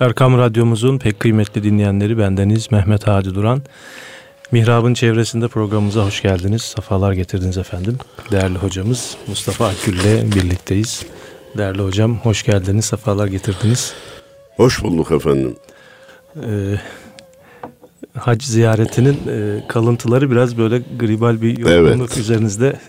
Erkam 0.00 0.38
Radyomuzun 0.38 0.98
pek 0.98 1.20
kıymetli 1.20 1.62
dinleyenleri 1.62 2.18
bendeniz 2.18 2.72
Mehmet 2.72 3.06
Hadi 3.06 3.34
Duran. 3.34 3.62
Mihrab'ın 4.52 4.94
çevresinde 4.94 5.48
programımıza 5.48 6.06
hoş 6.06 6.22
geldiniz. 6.22 6.62
Safalar 6.62 7.12
getirdiniz 7.12 7.58
efendim. 7.58 7.98
Değerli 8.30 8.58
hocamız 8.58 9.16
Mustafa 9.26 9.66
Akgül 9.66 10.00
ile 10.00 10.22
birlikteyiz. 10.26 11.06
Değerli 11.58 11.82
hocam 11.82 12.16
hoş 12.16 12.42
geldiniz, 12.42 12.84
safalar 12.84 13.26
getirdiniz. 13.26 13.94
Hoş 14.56 14.82
bulduk 14.82 15.10
efendim. 15.10 15.56
Ee, 16.36 16.74
hac 18.18 18.42
ziyaretinin 18.44 19.20
e, 19.28 19.68
kalıntıları 19.68 20.30
biraz 20.30 20.58
böyle 20.58 20.82
gribal 20.98 21.42
bir 21.42 21.58
yorgunluk 21.58 22.08
evet. 22.10 22.18
üzerinizde. 22.18 22.80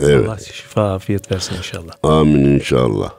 Evet. 0.00 0.28
Allah 0.28 0.38
şifa 0.38 0.94
afiyet 0.94 1.32
versin 1.32 1.56
inşallah. 1.56 1.92
Amin 2.02 2.44
inşallah. 2.44 3.10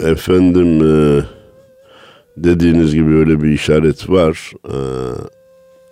Efendim 0.00 0.80
e, 0.84 1.24
dediğiniz 2.36 2.94
gibi 2.94 3.14
öyle 3.14 3.42
bir 3.42 3.48
işaret 3.48 4.10
var. 4.10 4.52
E, 4.68 4.76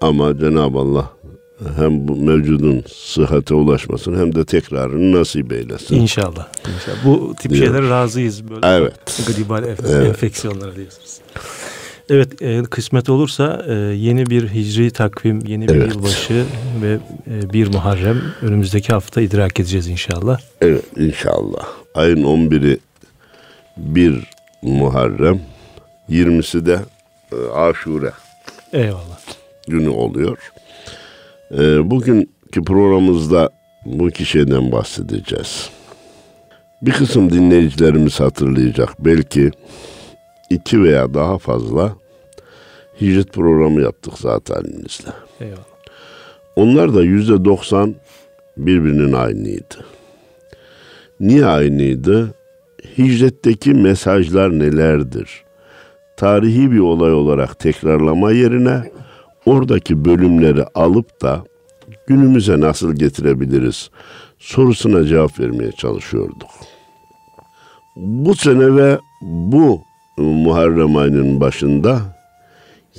ama 0.00 0.38
Cenab-ı 0.38 0.78
Allah 0.78 1.10
hem 1.76 2.08
bu 2.08 2.16
mevcudun 2.16 2.84
sıhhate 2.94 3.54
ulaşmasın 3.54 4.18
hem 4.18 4.34
de 4.34 4.44
tekrarını 4.44 5.18
nasip 5.18 5.52
eylesin. 5.52 5.94
İnşallah. 5.94 6.48
İnşallah. 6.74 7.04
Bu 7.04 7.34
tip 7.40 7.52
Diyor. 7.52 7.64
şeylere 7.64 7.88
razıyız. 7.88 8.50
Böyle 8.50 8.66
evet. 8.66 8.94
Gribal 9.26 9.64
evet. 9.64 10.06
enfeksiyonlara 10.06 10.76
diyorsunuz. 10.76 11.20
Evet 12.10 12.42
e, 12.42 12.62
kısmet 12.62 13.08
olursa 13.08 13.64
e, 13.68 13.72
yeni 13.74 14.26
bir 14.26 14.48
hicri 14.48 14.90
takvim, 14.90 15.40
yeni 15.46 15.68
bir 15.68 15.74
evet. 15.74 15.94
yılbaşı 15.94 16.44
ve 16.82 16.98
e, 17.30 17.52
bir 17.52 17.66
Muharrem 17.66 18.22
önümüzdeki 18.42 18.92
hafta 18.92 19.20
idrak 19.20 19.60
edeceğiz 19.60 19.88
inşallah. 19.88 20.40
Evet 20.60 20.84
inşallah. 20.96 21.66
Ayın 21.94 22.24
11'i 22.24 22.78
bir 23.76 24.20
Muharrem, 24.62 25.40
20'si 26.10 26.66
de 26.66 26.78
e, 27.32 27.50
Aşure. 27.50 28.12
Eyvallah. 28.72 29.20
Günü 29.69 29.88
oluyor. 29.88 30.52
E, 31.50 31.91
bugünkü 31.91 32.64
programımızda 32.66 33.50
bu 33.86 34.08
iki 34.08 34.25
şeyden 34.25 34.72
bahsedeceğiz. 34.72 35.70
Bir 36.82 36.92
kısım 36.92 37.32
dinleyicilerimiz 37.32 38.20
hatırlayacak. 38.20 39.05
Belki 39.05 39.50
iki 40.50 40.82
veya 40.82 41.14
daha 41.14 41.38
fazla 41.38 41.97
hicret 43.00 43.32
programı 43.32 43.82
yaptık 43.82 44.12
zaten 44.19 44.60
elinizle. 44.64 45.10
Eyvallah. 45.41 45.64
Onlar 46.56 46.94
da 46.94 47.02
yüzde 47.02 47.44
doksan 47.44 47.94
birbirinin 48.56 49.12
aynıydı. 49.12 49.86
Niye 51.20 51.47
aynıydı? 51.47 52.34
Hicretteki 52.98 53.75
mesajlar 53.75 54.58
nelerdir? 54.58 55.44
Tarihi 56.16 56.72
bir 56.72 56.78
olay 56.78 57.12
olarak 57.12 57.58
tekrarlama 57.58 58.32
yerine 58.32 58.90
oradaki 59.46 60.04
bölümleri 60.04 60.64
alıp 60.74 61.22
da 61.22 61.44
günümüze 62.06 62.60
nasıl 62.60 62.92
getirebiliriz 62.92 63.90
sorusuna 64.38 65.06
cevap 65.06 65.40
vermeye 65.40 65.72
çalışıyorduk. 65.72 66.50
Bu 67.96 68.34
sene 68.34 68.76
ve 68.76 68.98
bu 69.22 69.82
Muharrem 70.16 70.96
ayının 70.96 71.40
başında 71.40 72.00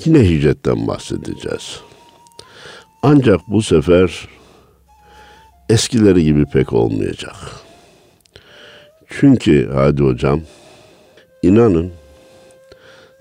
yine 0.05 0.19
hicretten 0.19 0.87
bahsedeceğiz. 0.87 1.81
Ancak 3.03 3.39
bu 3.47 3.61
sefer 3.61 4.27
eskileri 5.69 6.23
gibi 6.23 6.45
pek 6.45 6.73
olmayacak. 6.73 7.35
Çünkü 9.09 9.69
hadi 9.73 10.03
hocam 10.03 10.41
inanın 11.43 11.91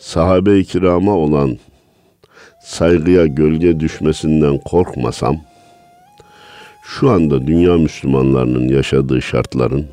sahabe-i 0.05 0.65
kirama 0.65 1.17
olan 1.17 1.59
saygıya 2.63 3.27
gölge 3.27 3.81
düşmesinden 3.81 4.59
korkmasam 4.59 5.41
şu 6.85 7.11
anda 7.11 7.47
dünya 7.47 7.77
Müslümanlarının 7.77 8.69
yaşadığı 8.69 9.23
şartların 9.23 9.87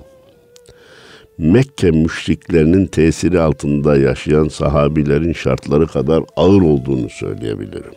Mekke 1.38 1.91
müşriklerinin 1.91 2.85
tesiri 2.85 3.40
altında 3.41 3.97
yaşayan 3.97 4.47
sahabilerin 4.47 5.34
şartları 5.34 5.88
kadar 5.88 6.24
ağır 6.35 6.62
olduğunu 6.62 7.09
söyleyebilirim. 7.09 7.94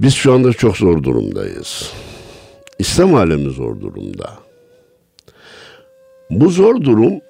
Biz 0.00 0.14
şu 0.14 0.32
anda 0.32 0.52
çok 0.52 0.76
zor 0.76 1.02
durumdayız. 1.02 1.92
İslam 2.78 3.14
alemi 3.14 3.50
zor 3.50 3.80
durumda. 3.80 4.30
Bu 6.30 6.50
zor 6.50 6.80
durum 6.80 7.20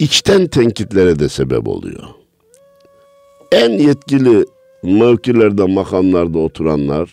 içten 0.00 0.46
tenkitlere 0.46 1.18
de 1.18 1.28
sebep 1.28 1.68
oluyor. 1.68 2.02
En 3.52 3.70
yetkili 3.70 4.44
mevkilerde, 4.82 5.64
makamlarda 5.64 6.38
oturanlar 6.38 7.10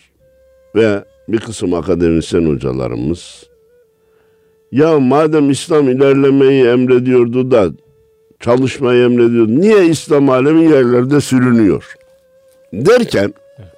ve 0.74 1.04
bir 1.28 1.38
kısım 1.38 1.74
akademisyen 1.74 2.46
hocalarımız 2.46 3.44
ya 4.72 5.00
madem 5.00 5.50
İslam 5.50 5.88
ilerlemeyi 5.88 6.64
emrediyordu 6.64 7.50
da 7.50 7.70
çalışmayı 8.40 9.04
emrediyordu. 9.04 9.60
Niye 9.60 9.86
İslam 9.86 10.30
alemi 10.30 10.70
yerlerde 10.70 11.20
sürünüyor? 11.20 11.94
Derken 12.72 13.34
evet. 13.58 13.68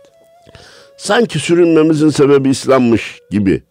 sanki 0.97 1.38
sürünmemizin 1.38 2.09
sebebi 2.09 2.48
İslam'mış 2.48 3.21
gibi. 3.31 3.62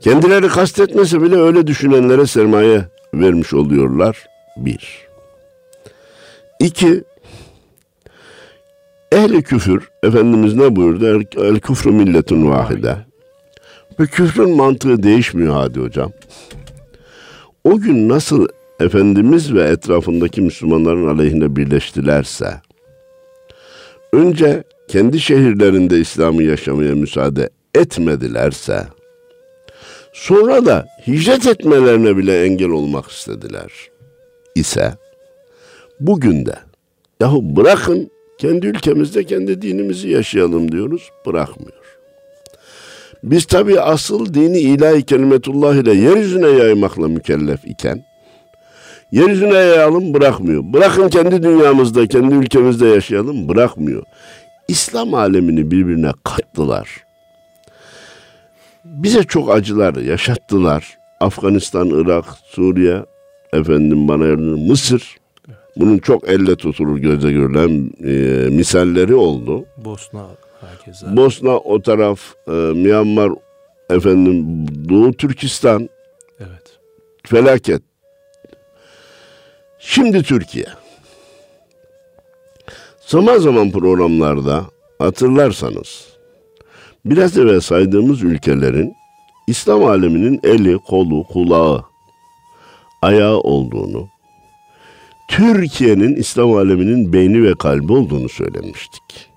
Kendileri 0.00 0.48
kastetmese 0.48 1.22
bile 1.22 1.36
öyle 1.36 1.66
düşünenlere 1.66 2.26
sermaye 2.26 2.84
vermiş 3.14 3.54
oluyorlar. 3.54 4.26
Bir. 4.56 5.08
İki, 6.60 7.04
ehli 9.12 9.42
küfür, 9.42 9.88
Efendimiz 10.02 10.54
ne 10.54 10.76
buyurdu? 10.76 11.24
El 11.36 11.60
küfrü 11.60 11.90
milletin 11.90 12.50
vahide. 12.50 12.96
Ve 14.00 14.06
küfrün 14.06 14.56
mantığı 14.56 15.02
değişmiyor 15.02 15.54
hadi 15.54 15.80
hocam. 15.80 16.12
O 17.64 17.78
gün 17.78 18.08
nasıl 18.08 18.48
Efendimiz 18.80 19.54
ve 19.54 19.62
etrafındaki 19.62 20.42
Müslümanların 20.42 21.06
aleyhine 21.06 21.56
birleştilerse, 21.56 22.60
önce 24.12 24.64
kendi 24.88 25.20
şehirlerinde 25.20 25.98
İslam'ı 25.98 26.42
yaşamaya 26.42 26.94
müsaade 26.94 27.50
etmedilerse, 27.74 28.86
sonra 30.12 30.66
da 30.66 30.88
hicret 31.06 31.46
etmelerine 31.46 32.16
bile 32.16 32.44
engel 32.44 32.68
olmak 32.68 33.10
istediler 33.10 33.72
ise, 34.54 34.92
bugün 36.00 36.46
de 36.46 36.54
yahu 37.20 37.56
bırakın 37.56 38.10
kendi 38.38 38.66
ülkemizde 38.66 39.24
kendi 39.24 39.62
dinimizi 39.62 40.08
yaşayalım 40.08 40.72
diyoruz, 40.72 41.10
bırakmıyor. 41.26 41.82
Biz 43.22 43.44
tabi 43.44 43.80
asıl 43.80 44.34
dini 44.34 44.58
ilahi 44.58 45.02
kelimetullah 45.02 45.74
ile 45.74 45.94
yeryüzüne 45.94 46.48
yaymakla 46.48 47.08
mükellef 47.08 47.64
iken 47.64 48.04
yeryüzüne 49.12 49.54
yayalım 49.54 50.14
bırakmıyor. 50.14 50.62
Bırakın 50.64 51.08
kendi 51.08 51.42
dünyamızda, 51.42 52.06
kendi 52.06 52.34
ülkemizde 52.34 52.86
yaşayalım 52.86 53.48
bırakmıyor. 53.48 54.02
İslam 54.68 55.14
alemini 55.14 55.70
birbirine 55.70 56.12
kattılar. 56.24 57.04
Bize 58.92 59.22
çok 59.24 59.50
acılar 59.50 59.94
yaşattılar. 59.94 60.98
Afganistan, 61.20 61.88
Irak, 61.88 62.24
Suriye, 62.44 63.04
efendim 63.52 64.08
bana 64.08 64.26
yardım, 64.26 64.66
Mısır. 64.66 65.16
Bunun 65.76 65.98
çok 65.98 66.28
elle 66.28 66.56
tutulur 66.56 66.98
göze 66.98 67.32
görülen 67.32 67.90
e, 68.04 68.48
misalleri 68.48 69.14
oldu. 69.14 69.64
Bosna, 69.84 70.26
Herkese. 70.60 71.16
Bosna 71.16 71.58
o 71.58 71.82
taraf, 71.82 72.20
e, 72.48 72.50
Myanmar, 72.52 73.32
efendim 73.90 74.66
Doğu 74.88 75.12
Türkistan. 75.12 75.88
Evet. 76.40 76.78
Felaket. 77.26 77.82
Şimdi 79.78 80.22
Türkiye. 80.22 80.66
Zaman 83.00 83.38
zaman 83.38 83.70
programlarda 83.70 84.66
hatırlarsanız 84.98 86.11
biraz 87.04 87.38
evvel 87.38 87.60
saydığımız 87.60 88.22
ülkelerin 88.22 88.94
İslam 89.46 89.84
aleminin 89.84 90.40
eli, 90.42 90.78
kolu, 90.78 91.24
kulağı, 91.24 91.84
ayağı 93.02 93.38
olduğunu, 93.38 94.08
Türkiye'nin 95.28 96.16
İslam 96.16 96.52
aleminin 96.54 97.12
beyni 97.12 97.42
ve 97.42 97.54
kalbi 97.54 97.92
olduğunu 97.92 98.28
söylemiştik. 98.28 99.30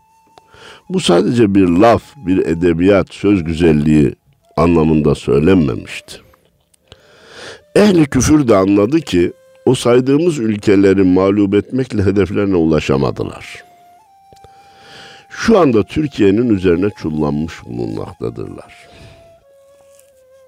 Bu 0.89 0.99
sadece 0.99 1.55
bir 1.55 1.67
laf, 1.67 2.03
bir 2.15 2.37
edebiyat, 2.45 3.13
söz 3.13 3.43
güzelliği 3.43 4.15
anlamında 4.57 5.15
söylenmemişti. 5.15 6.15
Ehli 7.75 8.05
küfür 8.05 8.47
de 8.47 8.55
anladı 8.55 9.01
ki 9.01 9.33
o 9.65 9.75
saydığımız 9.75 10.39
ülkeleri 10.39 11.03
mağlup 11.03 11.53
etmekle 11.53 12.03
hedeflerine 12.03 12.55
ulaşamadılar. 12.55 13.63
Şu 15.37 15.59
anda 15.59 15.83
Türkiye'nin 15.83 16.49
üzerine 16.49 16.89
çullanmış 16.89 17.53
bulunmaktadırlar. 17.65 18.73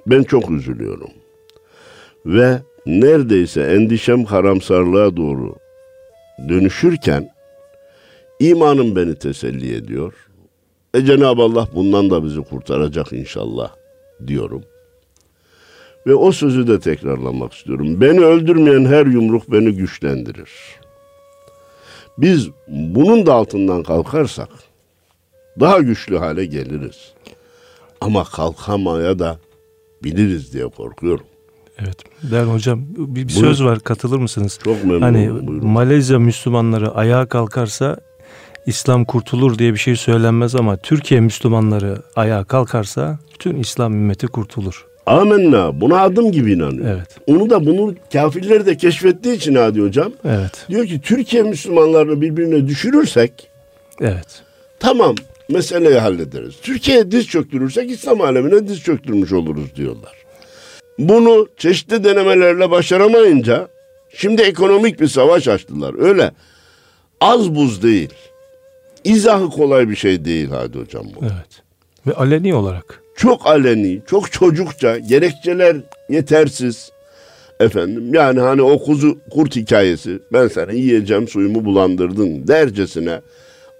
Ben 0.07 0.23
çok 0.23 0.51
üzülüyorum. 0.51 1.09
Ve 2.25 2.59
neredeyse 2.85 3.61
endişem 3.61 4.25
karamsarlığa 4.25 5.17
doğru 5.17 5.55
dönüşürken 6.49 7.29
imanım 8.39 8.95
beni 8.95 9.15
teselli 9.15 9.75
ediyor. 9.75 10.13
E 10.93 11.05
Cenab-ı 11.05 11.41
Allah 11.41 11.67
bundan 11.75 12.09
da 12.09 12.23
bizi 12.23 12.41
kurtaracak 12.41 13.13
inşallah 13.13 13.71
diyorum. 14.27 14.63
Ve 16.07 16.15
o 16.15 16.31
sözü 16.31 16.67
de 16.67 16.79
tekrarlamak 16.79 17.53
istiyorum. 17.53 18.01
Beni 18.01 18.25
öldürmeyen 18.25 18.85
her 18.85 19.05
yumruk 19.05 19.51
beni 19.51 19.71
güçlendirir. 19.71 20.51
Biz 22.17 22.49
bunun 22.67 23.25
da 23.25 23.33
altından 23.33 23.83
kalkarsak 23.83 24.66
daha 25.59 25.79
güçlü 25.79 26.17
hale 26.17 26.45
geliriz. 26.45 27.13
Ama 28.01 28.23
kalkamaya 28.23 29.19
da 29.19 29.39
biliriz 30.03 30.53
diye 30.53 30.67
korkuyorum. 30.67 31.25
Evet. 31.79 31.97
Değerli 32.31 32.49
hocam 32.51 32.81
bir, 32.89 32.97
bir 32.97 33.15
Buyurun. 33.15 33.29
söz 33.29 33.63
var 33.63 33.79
katılır 33.79 34.17
mısınız? 34.17 34.59
Çok 34.63 34.83
memnun 34.83 35.01
Hani. 35.01 35.29
Buyurun. 35.47 35.67
Malezya 35.67 36.19
Müslümanları 36.19 36.91
ayağa 36.91 37.25
kalkarsa 37.25 37.97
İslam 38.65 39.05
kurtulur 39.05 39.57
diye 39.57 39.73
bir 39.73 39.77
şey 39.79 39.95
söylenmez 39.95 40.55
ama 40.55 40.77
Türkiye 40.77 41.19
Müslümanları 41.21 42.01
ayağa 42.15 42.43
kalkarsa 42.43 43.19
bütün 43.33 43.55
İslam 43.55 43.93
ümmeti 43.93 44.27
kurtulur. 44.27 44.85
Amenna. 45.05 45.81
Buna 45.81 46.01
adım 46.01 46.31
gibi 46.31 46.53
inanıyor. 46.53 46.85
Evet. 46.95 47.07
Onu 47.27 47.49
da 47.49 47.65
bunu 47.65 47.95
kafirler 48.13 48.65
de 48.65 48.77
keşfettiği 48.77 49.35
için 49.35 49.55
Hadi 49.55 49.81
Hocam. 49.81 50.11
Evet. 50.25 50.65
Diyor 50.69 50.85
ki 50.85 51.01
Türkiye 51.01 51.43
Müslümanlarını 51.43 52.21
birbirine 52.21 52.67
düşürürsek 52.67 53.49
Evet. 54.01 54.41
tamam 54.79 55.15
meseleyi 55.49 55.97
hallederiz. 55.99 56.55
Türkiye'ye 56.61 57.11
diz 57.11 57.27
çöktürürsek 57.27 57.91
İslam 57.91 58.21
alemine 58.21 58.67
diz 58.67 58.81
çöktürmüş 58.83 59.31
oluruz 59.33 59.75
diyorlar. 59.75 60.13
Bunu 60.99 61.47
çeşitli 61.57 62.03
denemelerle 62.03 62.71
başaramayınca 62.71 63.67
şimdi 64.13 64.41
ekonomik 64.41 64.99
bir 64.99 65.07
savaş 65.07 65.47
açtılar. 65.47 65.95
Öyle 65.99 66.31
az 67.21 67.55
buz 67.55 67.83
değil. 67.83 68.13
İzahı 69.03 69.49
kolay 69.49 69.89
bir 69.89 69.95
şey 69.95 70.25
değil 70.25 70.49
Hadi 70.49 70.79
Hocam 70.79 71.05
bu. 71.15 71.19
Evet. 71.25 71.63
Ve 72.07 72.13
aleni 72.13 72.55
olarak. 72.55 73.01
çok 73.15 73.47
aleni, 73.47 74.01
çok 74.07 74.31
çocukça, 74.31 74.97
gerekçeler 74.97 75.77
yetersiz. 76.09 76.91
Efendim 77.59 78.13
yani 78.13 78.39
hani 78.39 78.61
o 78.61 78.83
kuzu 78.83 79.17
kurt 79.31 79.55
hikayesi 79.55 80.19
ben 80.33 80.47
sana 80.47 80.71
yiyeceğim 80.71 81.27
suyumu 81.27 81.65
bulandırdın 81.65 82.47
dercesine 82.47 83.21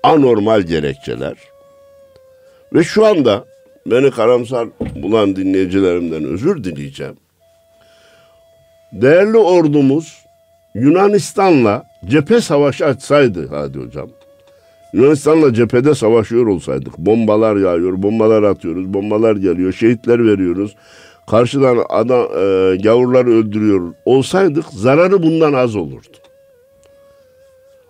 anormal 0.04 0.62
gerekçeler. 0.62 1.34
Ve 2.74 2.84
şu 2.84 3.06
anda 3.06 3.46
beni 3.86 4.12
karamsar 4.12 4.68
bulan 4.96 5.36
dinleyicilerimden 5.36 6.24
özür 6.24 6.64
dileyeceğim. 6.64 7.16
Değerli 8.92 9.38
ordumuz 9.38 10.26
Yunanistan'la 10.76 11.84
cephe 12.06 12.42
savaşı 12.42 12.86
açsaydı 12.86 13.48
hadi 13.48 13.80
hocam. 13.80 14.10
Yunanistan'la 14.94 15.54
cephede 15.54 15.96
savaşıyor 15.96 16.48
olsaydık, 16.48 16.98
bombalar 16.98 17.56
yağıyor, 17.56 18.04
bombalar 18.04 18.44
atıyoruz, 18.44 18.94
bombalar 18.94 19.36
geliyor, 19.36 19.74
şehitler 19.74 20.26
veriyoruz. 20.26 20.76
Karşıdan 21.30 21.86
adam 21.90 22.22
e, 22.22 22.76
gavurları 22.84 23.30
öldürüyor 23.30 23.94
olsaydık 24.06 24.66
zararı 24.66 25.24
bundan 25.24 25.54
az 25.54 25.76
olurdu. 25.76 26.18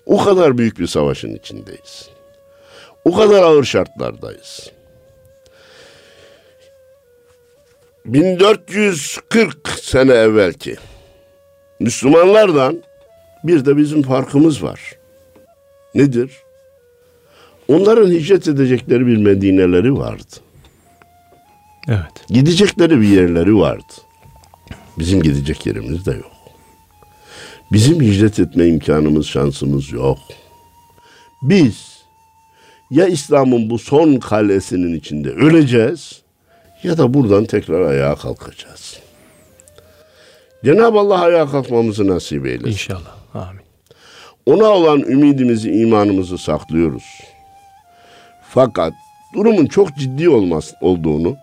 O 0.06 0.24
kadar 0.24 0.57
büyük 0.57 0.79
bir 0.79 0.88
savaşın 0.88 1.35
içindeyiz. 1.35 2.16
O 3.07 3.15
kadar 3.15 3.44
ağır 3.44 3.63
şartlardayız. 3.63 4.71
1440 8.06 9.69
sene 9.81 10.13
evvelki 10.13 10.75
Müslümanlardan 11.80 12.83
bir 13.44 13.65
de 13.65 13.77
bizim 13.77 14.01
farkımız 14.01 14.63
var. 14.63 14.98
Nedir? 15.95 16.31
Onların 17.68 18.12
hicret 18.12 18.48
edecekleri 18.48 19.07
bir 19.07 19.18
Medineleri 19.18 19.98
vardı. 19.98 20.36
Evet. 21.88 22.27
Gidecekleri 22.30 23.01
bir 23.01 23.07
yerleri 23.07 23.57
vardı. 23.57 23.94
Bizim 25.00 25.21
gidecek 25.21 25.65
yerimiz 25.65 26.06
de 26.06 26.12
yok. 26.12 26.31
Bizim 27.71 28.01
hicret 28.01 28.39
etme 28.39 28.68
imkanımız, 28.68 29.27
şansımız 29.27 29.92
yok. 29.92 30.19
Biz 31.42 31.96
ya 32.92 33.07
İslam'ın 33.07 33.69
bu 33.69 33.80
son 33.80 34.16
kalesinin 34.16 34.94
içinde 34.95 35.30
öleceğiz 35.30 36.22
ya 36.84 36.98
da 36.98 37.13
buradan 37.13 37.45
tekrar 37.45 37.81
ayağa 37.81 38.16
kalkacağız. 38.16 39.00
Cenab-ı 40.66 41.00
Allah 41.00 41.22
ayağa 41.22 41.48
kalkmamızı 41.48 42.07
nasip 42.07 42.45
eylesin. 42.45 42.68
İnşallah. 42.68 43.18
Amin. 43.34 43.62
Ona 44.45 44.66
olan 44.66 45.00
ümidimizi, 45.00 45.72
imanımızı 45.72 46.38
saklıyoruz. 46.38 47.04
Fakat 48.50 48.94
durumun 49.36 49.66
çok 49.66 49.95
ciddi 49.95 50.30
olmaz 50.30 50.74
olduğunu 50.81 51.38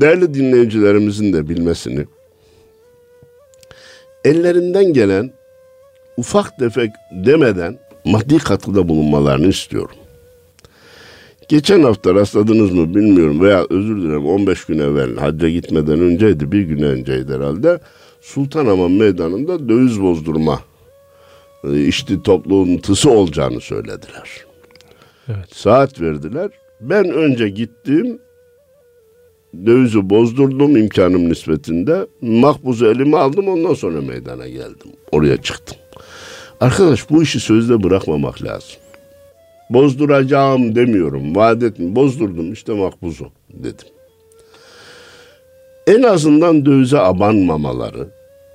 değerli 0.00 0.34
dinleyicilerimizin 0.34 1.32
de 1.32 1.48
bilmesini 1.48 2.06
ellerinden 4.24 4.92
gelen 4.92 5.32
ufak 6.16 6.58
tefek 6.58 6.90
demeden 7.10 7.78
maddi 8.04 8.38
katkıda 8.38 8.88
bulunmalarını 8.88 9.46
istiyorum. 9.46 9.96
Geçen 11.48 11.82
hafta 11.82 12.14
rastladınız 12.14 12.72
mı 12.72 12.94
bilmiyorum 12.94 13.40
veya 13.40 13.66
özür 13.70 14.02
dilerim 14.02 14.26
15 14.26 14.64
gün 14.64 14.78
evvel 14.78 15.16
hacca 15.16 15.48
gitmeden 15.48 16.00
önceydi 16.00 16.52
bir 16.52 16.62
gün 16.62 16.82
önceydi 16.82 17.34
herhalde. 17.34 17.80
Sultanhamam 18.20 18.92
meydanında 18.92 19.68
döviz 19.68 20.02
bozdurma 20.02 20.60
e, 21.64 21.84
işçi 21.84 22.22
toplantısı 22.22 23.10
olacağını 23.10 23.60
söylediler. 23.60 24.46
Evet. 25.28 25.54
Saat 25.54 26.00
verdiler. 26.00 26.50
Ben 26.80 27.10
önce 27.10 27.48
gittim. 27.48 28.18
Dövizi 29.66 30.10
bozdurdum 30.10 30.76
imkanım 30.76 31.28
nispetinde. 31.28 32.06
Makbuzu 32.20 32.86
elime 32.86 33.16
aldım 33.16 33.48
ondan 33.48 33.74
sonra 33.74 34.00
meydana 34.00 34.48
geldim. 34.48 34.92
Oraya 35.12 35.36
çıktım. 35.36 35.76
Arkadaş 36.60 37.10
bu 37.10 37.22
işi 37.22 37.40
sözde 37.40 37.82
bırakmamak 37.82 38.42
lazım. 38.42 38.76
Bozduracağım 39.70 40.74
demiyorum. 40.74 41.36
Vaat 41.36 41.62
etmiyorum. 41.62 41.96
Bozdurdum 41.96 42.52
işte 42.52 42.72
makbuzu 42.74 43.26
dedim. 43.54 43.86
En 45.86 46.02
azından 46.02 46.66
dövize 46.66 46.98
abanmamaları, 46.98 48.08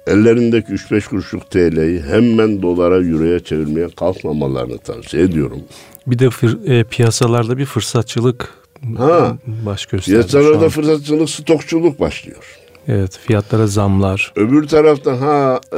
ellerindeki 0.08 0.72
3-5 0.74 1.10
kuruşluk 1.10 1.52
TL'yi 1.52 2.02
hemen 2.02 2.62
dolara, 2.62 2.96
euroya 2.96 3.40
çevirmeye 3.40 3.88
kalkmamalarını 3.90 4.78
tavsiye 4.78 5.24
ediyorum. 5.24 5.60
Bir 6.08 6.20
de 6.20 6.26
fır- 6.26 6.80
e, 6.80 6.84
piyasalarda 6.84 7.58
bir 7.58 7.66
fırsatçılık 7.66 8.50
Ha. 8.98 9.38
baş 9.66 9.86
gösterdi 9.86 10.22
şu 10.22 10.28
Piyasalarda 10.30 10.70
fırsatçılık, 10.70 11.30
stokçuluk 11.30 12.00
başlıyor. 12.00 12.58
Evet, 12.88 13.20
fiyatlara 13.28 13.68
zamlar. 13.68 14.34
Öbür 14.36 14.68
taraftan 14.68 15.18
ha 15.18 15.60
e, 15.74 15.76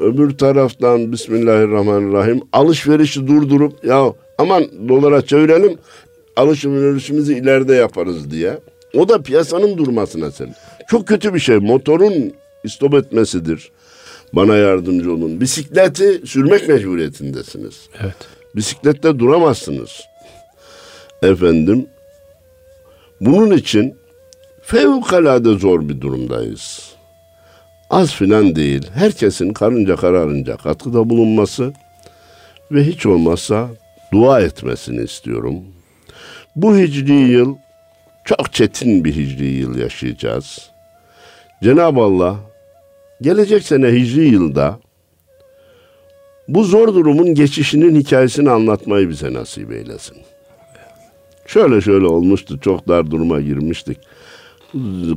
öbür 0.00 0.30
taraftan 0.38 1.12
Bismillahirrahmanirrahim 1.12 2.40
alışverişi 2.52 3.26
durdurup 3.26 3.84
ya 3.84 4.12
aman 4.42 4.88
dolara 4.88 5.22
çevirelim 5.22 5.78
alışverişimizi 6.36 7.34
ileride 7.34 7.74
yaparız 7.74 8.30
diye. 8.30 8.58
O 8.94 9.08
da 9.08 9.22
piyasanın 9.22 9.78
durmasına 9.78 10.30
sebep. 10.30 10.54
Çok 10.88 11.08
kötü 11.08 11.34
bir 11.34 11.38
şey. 11.38 11.56
Motorun 11.56 12.32
istop 12.64 12.94
etmesidir. 12.94 13.70
Bana 14.32 14.56
yardımcı 14.56 15.12
olun. 15.12 15.40
Bisikleti 15.40 16.22
sürmek 16.26 16.68
mecburiyetindesiniz. 16.68 17.88
Evet. 18.02 18.16
Bisiklette 18.56 19.18
duramazsınız. 19.18 20.00
Efendim. 21.22 21.86
Bunun 23.20 23.56
için 23.56 23.94
fevkalade 24.62 25.58
zor 25.58 25.88
bir 25.88 26.00
durumdayız. 26.00 26.92
Az 27.90 28.14
filan 28.14 28.56
değil. 28.56 28.90
Herkesin 28.94 29.52
karınca 29.52 29.96
kararınca 29.96 30.56
katkıda 30.56 31.10
bulunması 31.10 31.72
ve 32.72 32.84
hiç 32.84 33.06
olmazsa 33.06 33.68
dua 34.12 34.40
etmesini 34.40 35.02
istiyorum. 35.02 35.54
Bu 36.56 36.76
hicri 36.76 37.12
yıl 37.12 37.56
çok 38.24 38.52
çetin 38.52 39.04
bir 39.04 39.16
hicri 39.16 39.46
yıl 39.46 39.78
yaşayacağız. 39.78 40.70
Cenab-ı 41.62 42.00
Allah 42.00 42.36
gelecek 43.20 43.62
sene 43.62 43.88
hicri 43.88 44.24
yılda 44.24 44.78
bu 46.48 46.64
zor 46.64 46.88
durumun 46.88 47.34
geçişinin 47.34 48.00
hikayesini 48.00 48.50
anlatmayı 48.50 49.08
bize 49.08 49.32
nasip 49.32 49.72
eylesin. 49.72 50.16
Şöyle 51.46 51.80
şöyle 51.80 52.06
olmuştu, 52.06 52.60
çok 52.60 52.88
dar 52.88 53.10
duruma 53.10 53.40
girmiştik. 53.40 53.98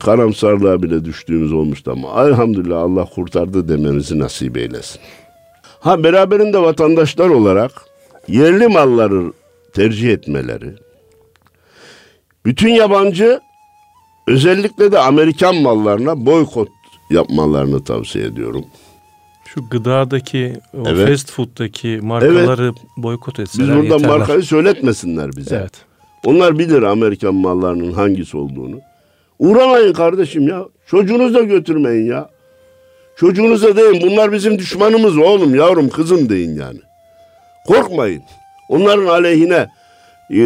Karamsarlığa 0.03 0.83
bile 0.83 1.05
düştüğümüz 1.05 1.53
olmuştu 1.53 1.91
ama 1.91 2.27
elhamdülillah 2.27 2.81
Allah 2.81 3.05
kurtardı 3.05 3.67
dememizi 3.67 4.19
nasip 4.19 4.57
eylesin. 4.57 5.01
Ha 5.79 6.03
beraberinde 6.03 6.61
vatandaşlar 6.61 7.29
olarak 7.29 7.71
yerli 8.27 8.67
malları 8.67 9.33
tercih 9.73 10.09
etmeleri, 10.09 10.73
bütün 12.45 12.69
yabancı 12.69 13.39
özellikle 14.27 14.91
de 14.91 14.99
Amerikan 14.99 15.55
mallarına 15.55 16.25
boykot 16.25 16.69
yapmalarını 17.09 17.83
tavsiye 17.83 18.25
ediyorum. 18.25 18.65
Şu 19.45 19.69
gıdadaki, 19.69 20.53
o 20.73 20.83
Evet. 20.87 21.09
fast 21.09 21.31
food'daki 21.31 21.99
markaları 22.03 22.71
boykot 22.97 23.37
Biz 23.39 23.43
etseler 23.43 23.75
burada 23.77 23.93
yeterler. 23.93 24.17
markayı 24.17 24.41
söyletmesinler 24.41 25.31
bize. 25.37 25.55
Evet. 25.55 25.71
Onlar 26.25 26.59
bilir 26.59 26.83
Amerikan 26.83 27.35
mallarının 27.35 27.91
hangisi 27.93 28.37
olduğunu. 28.37 28.79
Uğramayın 29.39 29.93
kardeşim 29.93 30.47
ya. 30.47 30.65
Çocuğunuzu 30.87 31.33
da 31.33 31.43
götürmeyin 31.43 32.05
ya. 32.05 32.29
Çocuğunuza 33.17 33.75
deyin 33.77 34.01
bunlar 34.11 34.31
bizim 34.31 34.57
düşmanımız 34.59 35.17
oğlum 35.17 35.55
yavrum 35.55 35.89
kızım 35.89 36.29
deyin 36.29 36.55
yani. 36.55 36.79
Korkmayın. 37.67 38.23
Onların 38.69 39.05
aleyhine 39.05 39.69
e, 40.29 40.39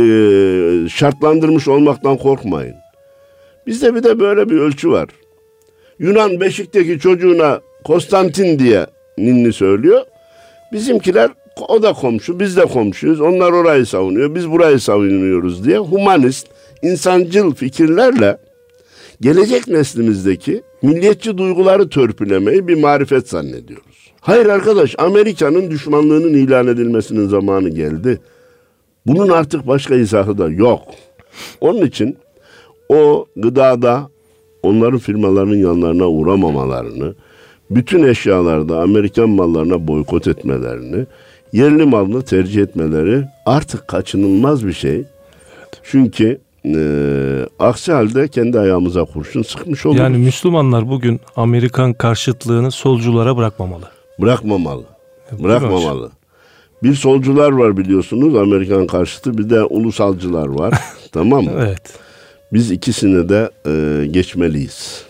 şartlandırmış 0.90 1.68
olmaktan 1.68 2.18
korkmayın. 2.18 2.76
Bizde 3.68 3.96
bir 3.96 4.04
de 4.04 4.20
böyle 4.20 4.50
bir 4.50 4.58
ölçü 4.58 4.92
var. 4.92 5.10
Yunan 6.00 6.40
Beşik'teki 6.40 7.00
çocuğuna 7.00 7.62
Konstantin 7.84 8.60
diye 8.60 8.86
ninni 9.18 9.54
söylüyor. 9.54 10.02
Bizimkiler 10.74 11.32
o 11.68 11.84
da 11.84 11.94
komşu, 11.94 12.40
biz 12.40 12.58
de 12.58 12.66
komşuyuz. 12.66 13.22
Onlar 13.22 13.52
orayı 13.52 13.86
savunuyor, 13.86 14.36
biz 14.36 14.52
burayı 14.52 14.80
savunuyoruz 14.80 15.66
diye 15.66 15.78
humanist, 15.78 16.48
insancıl 16.82 17.56
fikirlerle 17.56 18.38
gelecek 19.22 19.68
neslimizdeki 19.68 20.64
milliyetçi 20.82 21.38
duyguları 21.38 21.90
törpülemeyi 21.90 22.68
bir 22.68 22.76
marifet 22.76 23.30
zannediyoruz. 23.30 24.12
Hayır 24.22 24.46
arkadaş, 24.46 24.96
Amerika'nın 24.98 25.72
düşmanlığının 25.72 26.34
ilan 26.34 26.68
edilmesinin 26.68 27.28
zamanı 27.28 27.70
geldi. 27.70 28.20
Bunun 29.06 29.30
artık 29.30 29.68
başka 29.68 29.96
izahı 29.96 30.38
da 30.38 30.50
yok. 30.50 30.82
Onun 31.62 31.86
için 31.86 32.18
o 32.90 33.26
gıdada 33.36 34.10
onların 34.64 35.00
firmalarının 35.00 35.58
yanlarına 35.58 36.10
uğramamalarını, 36.10 37.16
bütün 37.70 38.04
eşyalarda 38.04 38.80
Amerikan 38.82 39.30
mallarına 39.30 39.88
boykot 39.88 40.28
etmelerini, 40.28 41.06
yerli 41.54 41.86
malını 41.86 42.22
tercih 42.22 42.62
etmeleri 42.62 43.24
artık 43.46 43.88
kaçınılmaz 43.88 44.68
bir 44.68 44.74
şey. 44.74 45.04
Çünkü 45.84 46.40
e, 46.66 47.46
aksi 47.60 47.92
halde 47.92 48.28
kendi 48.28 48.60
ayağımıza 48.60 49.06
kurşun 49.06 49.42
sıkmış 49.42 49.86
oluruz. 49.86 50.00
Yani 50.02 50.18
Müslümanlar 50.18 50.90
bugün 50.90 51.20
Amerikan 51.36 51.94
karşıtlığını 51.94 52.72
solculara 52.72 53.38
bırakmamalı. 53.38 53.86
Bırakmamalı. 54.20 54.84
Değil 55.32 55.44
Bırakmamalı. 55.44 56.12
Bir 56.84 56.94
solcular 56.94 57.52
var 57.52 57.78
biliyorsunuz 57.78 58.36
Amerikan 58.36 58.88
karşıtı 58.88 59.38
bir 59.38 59.50
de 59.50 59.64
ulusalcılar 59.64 60.48
var. 60.48 60.74
tamam 61.12 61.44
mı? 61.44 61.52
Evet. 61.58 62.00
Biz 62.54 62.72
ikisini 62.72 63.30
de 63.30 63.50
e, 63.68 64.06
geçmeliyiz. 64.08 65.04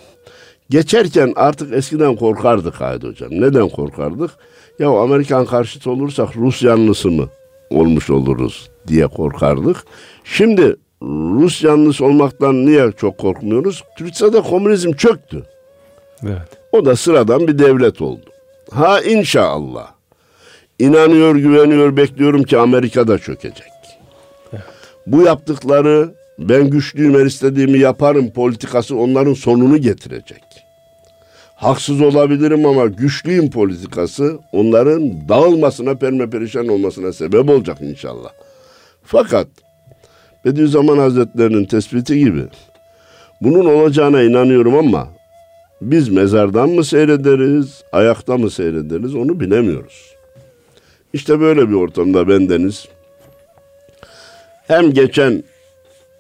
Geçerken 0.70 1.34
artık 1.36 1.74
eskiden 1.74 2.16
korkardık 2.16 2.82
Haydi 2.82 3.08
Hocam. 3.08 3.30
Neden 3.32 3.70
korkardık? 3.70 4.32
Ya 4.80 4.90
Amerikan 4.90 5.46
karşıtı 5.46 5.92
olursak 5.92 6.38
Rus 6.38 6.64
yanlısı 6.64 7.12
mı 7.12 7.30
olmuş 7.70 8.10
oluruz 8.10 8.70
diye 8.88 9.08
korkardık. 9.08 9.78
Şimdi 10.24 10.76
Rus 11.02 11.64
yanlısı 11.64 12.06
olmaktan 12.06 12.66
niye 12.66 12.92
çok 12.98 13.18
korkmuyoruz? 13.18 13.84
Türkiye'de 13.98 14.42
komünizm 14.42 14.92
çöktü. 14.92 15.44
Evet. 16.24 16.58
O 16.72 16.86
da 16.86 16.96
sıradan 16.96 17.48
bir 17.48 17.60
devlet 17.60 18.02
oldu. 18.02 18.26
Ha 18.72 19.02
inşallah. 19.02 19.92
İnanıyor, 20.80 21.36
güveniyor, 21.36 21.98
bekliyorum 21.98 22.44
ki 22.44 22.58
Amerika 22.58 23.08
da 23.08 23.20
çökecek. 23.20 23.70
Bu 25.08 25.22
yaptıkları 25.22 26.14
ben 26.40 26.70
güçlüyüm 26.70 27.20
her 27.20 27.26
istediğimi 27.26 27.80
yaparım 27.80 28.32
politikası 28.32 28.96
onların 28.96 29.34
sonunu 29.34 29.78
getirecek. 29.78 30.44
Haksız 31.56 32.02
olabilirim 32.02 32.66
ama 32.66 32.86
güçlüyüm 32.86 33.50
politikası 33.50 34.40
onların 34.52 35.30
dağılmasına, 35.30 35.96
permeperişan 35.96 36.68
olmasına 36.68 37.14
sebep 37.14 37.50
olacak 37.50 37.78
inşallah. 37.82 38.30
Fakat 39.04 39.48
Bediüzzaman 40.46 40.98
Hazretleri'nin 40.98 41.66
tespiti 41.66 42.20
gibi 42.20 42.44
bunun 43.42 43.66
olacağına 43.66 44.22
inanıyorum 44.22 44.76
ama 44.76 45.08
biz 45.82 46.10
mezardan 46.10 46.70
mı 46.70 46.84
seyrederiz, 46.84 47.84
ayakta 47.92 48.38
mı 48.38 48.50
seyrederiz 48.50 49.16
onu 49.16 49.40
bilemiyoruz. 49.40 50.16
İşte 51.14 51.40
böyle 51.40 51.70
bir 51.70 51.74
ortamda 51.74 52.28
bendeniz 52.28 52.88
hem 54.68 54.94
geçen 54.94 55.44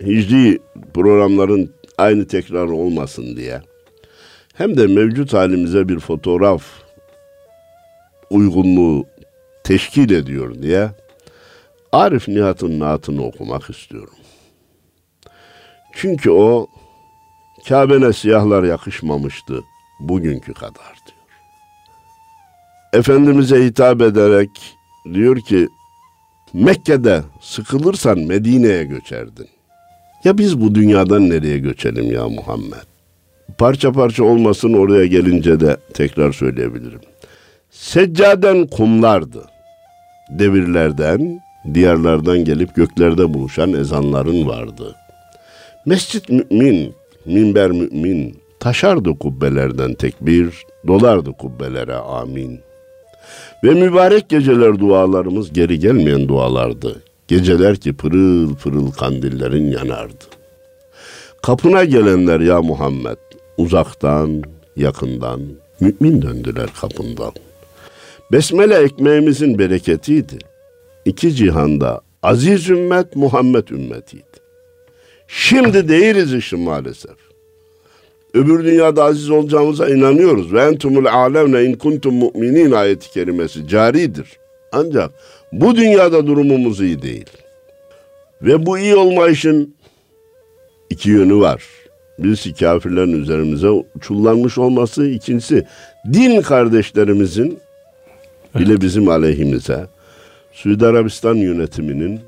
hicri 0.01 0.59
programların 0.93 1.71
aynı 1.97 2.27
tekrarı 2.27 2.73
olmasın 2.73 3.35
diye 3.35 3.61
hem 4.53 4.77
de 4.77 4.88
mevcut 4.88 5.33
halimize 5.33 5.89
bir 5.89 5.99
fotoğraf 5.99 6.63
uygunluğu 8.29 9.05
teşkil 9.63 10.11
ediyor 10.11 10.61
diye 10.61 10.89
Arif 11.91 12.27
Nihat'ın 12.27 12.79
naatını 12.79 13.25
okumak 13.25 13.69
istiyorum. 13.69 14.13
Çünkü 15.93 16.29
o 16.29 16.67
Kabe'ne 17.69 18.13
siyahlar 18.13 18.63
yakışmamıştı 18.63 19.62
bugünkü 20.00 20.53
kadar 20.53 20.93
diyor. 21.08 21.19
Efendimiz'e 22.93 23.65
hitap 23.65 24.01
ederek 24.01 24.50
diyor 25.13 25.41
ki 25.41 25.67
Mekke'de 26.53 27.22
sıkılırsan 27.41 28.19
Medine'ye 28.19 28.84
göçerdin. 28.84 29.48
Ya 30.24 30.38
biz 30.38 30.62
bu 30.62 30.75
dünyadan 30.75 31.29
nereye 31.29 31.58
göçelim 31.58 32.12
ya 32.12 32.29
Muhammed? 32.29 32.89
Parça 33.58 33.91
parça 33.91 34.24
olmasın 34.24 34.74
oraya 34.74 35.05
gelince 35.05 35.60
de 35.60 35.77
tekrar 35.93 36.31
söyleyebilirim. 36.31 37.01
Seccaden 37.69 38.67
kumlardı. 38.67 39.46
Devirlerden, 40.29 41.41
diyarlardan 41.73 42.45
gelip 42.45 42.75
göklerde 42.75 43.33
buluşan 43.33 43.73
ezanların 43.73 44.47
vardı. 44.47 44.95
Mescit 45.85 46.29
mümin, 46.29 46.93
minber 47.25 47.71
mümin, 47.71 48.39
taşardı 48.59 49.19
kubbelerden 49.19 49.93
tekbir, 49.93 50.65
dolardı 50.87 51.31
kubbelere 51.31 51.95
amin. 51.95 52.59
Ve 53.63 53.69
mübarek 53.69 54.29
geceler 54.29 54.79
dualarımız 54.79 55.53
geri 55.53 55.79
gelmeyen 55.79 56.27
dualardı. 56.27 57.03
Geceler 57.27 57.75
ki 57.75 57.93
pırıl 57.93 58.55
pırıl 58.55 58.91
kandillerin 58.91 59.71
yanardı. 59.71 60.25
Kapına 61.41 61.83
gelenler 61.83 62.39
ya 62.39 62.61
Muhammed, 62.61 63.17
uzaktan, 63.57 64.43
yakından, 64.75 65.41
mümin 65.79 66.21
döndüler 66.21 66.69
kapından. 66.81 67.31
Besmele 68.31 68.75
ekmeğimizin 68.75 69.59
bereketiydi. 69.59 70.37
İki 71.05 71.35
cihanda 71.35 72.01
aziz 72.23 72.69
ümmet 72.69 73.15
Muhammed 73.15 73.67
ümmetiydi. 73.67 74.23
Şimdi 75.27 75.89
değiliz 75.89 76.33
işi 76.33 76.55
maalesef. 76.55 77.15
Öbür 78.33 78.63
dünyada 78.63 79.03
aziz 79.03 79.29
olacağımıza 79.29 79.89
inanıyoruz. 79.89 80.53
Ve 80.53 80.61
entumul 80.61 81.05
alemne 81.05 81.63
in 81.63 81.73
kuntum 81.73 82.15
mu'minin 82.15 82.71
ayeti 82.71 83.11
kerimesi 83.11 83.67
caridir. 83.67 84.27
Ancak 84.71 85.11
bu 85.51 85.75
dünyada 85.75 86.27
durumumuz 86.27 86.81
iyi 86.81 87.01
değil. 87.01 87.29
Ve 88.41 88.65
bu 88.65 88.77
iyi 88.77 88.95
olma 88.95 89.29
işin 89.29 89.75
iki 90.89 91.09
yönü 91.09 91.39
var. 91.39 91.63
Birisi 92.19 92.53
kafirlerin 92.53 93.21
üzerimize 93.21 93.67
çullanmış 94.01 94.57
olması, 94.57 95.07
ikincisi 95.07 95.65
din 96.13 96.41
kardeşlerimizin 96.41 97.59
bile 98.55 98.81
bizim 98.81 99.09
aleyhimize 99.09 99.87
Suudi 100.51 100.85
Arabistan 100.85 101.35
yönetiminin 101.35 102.19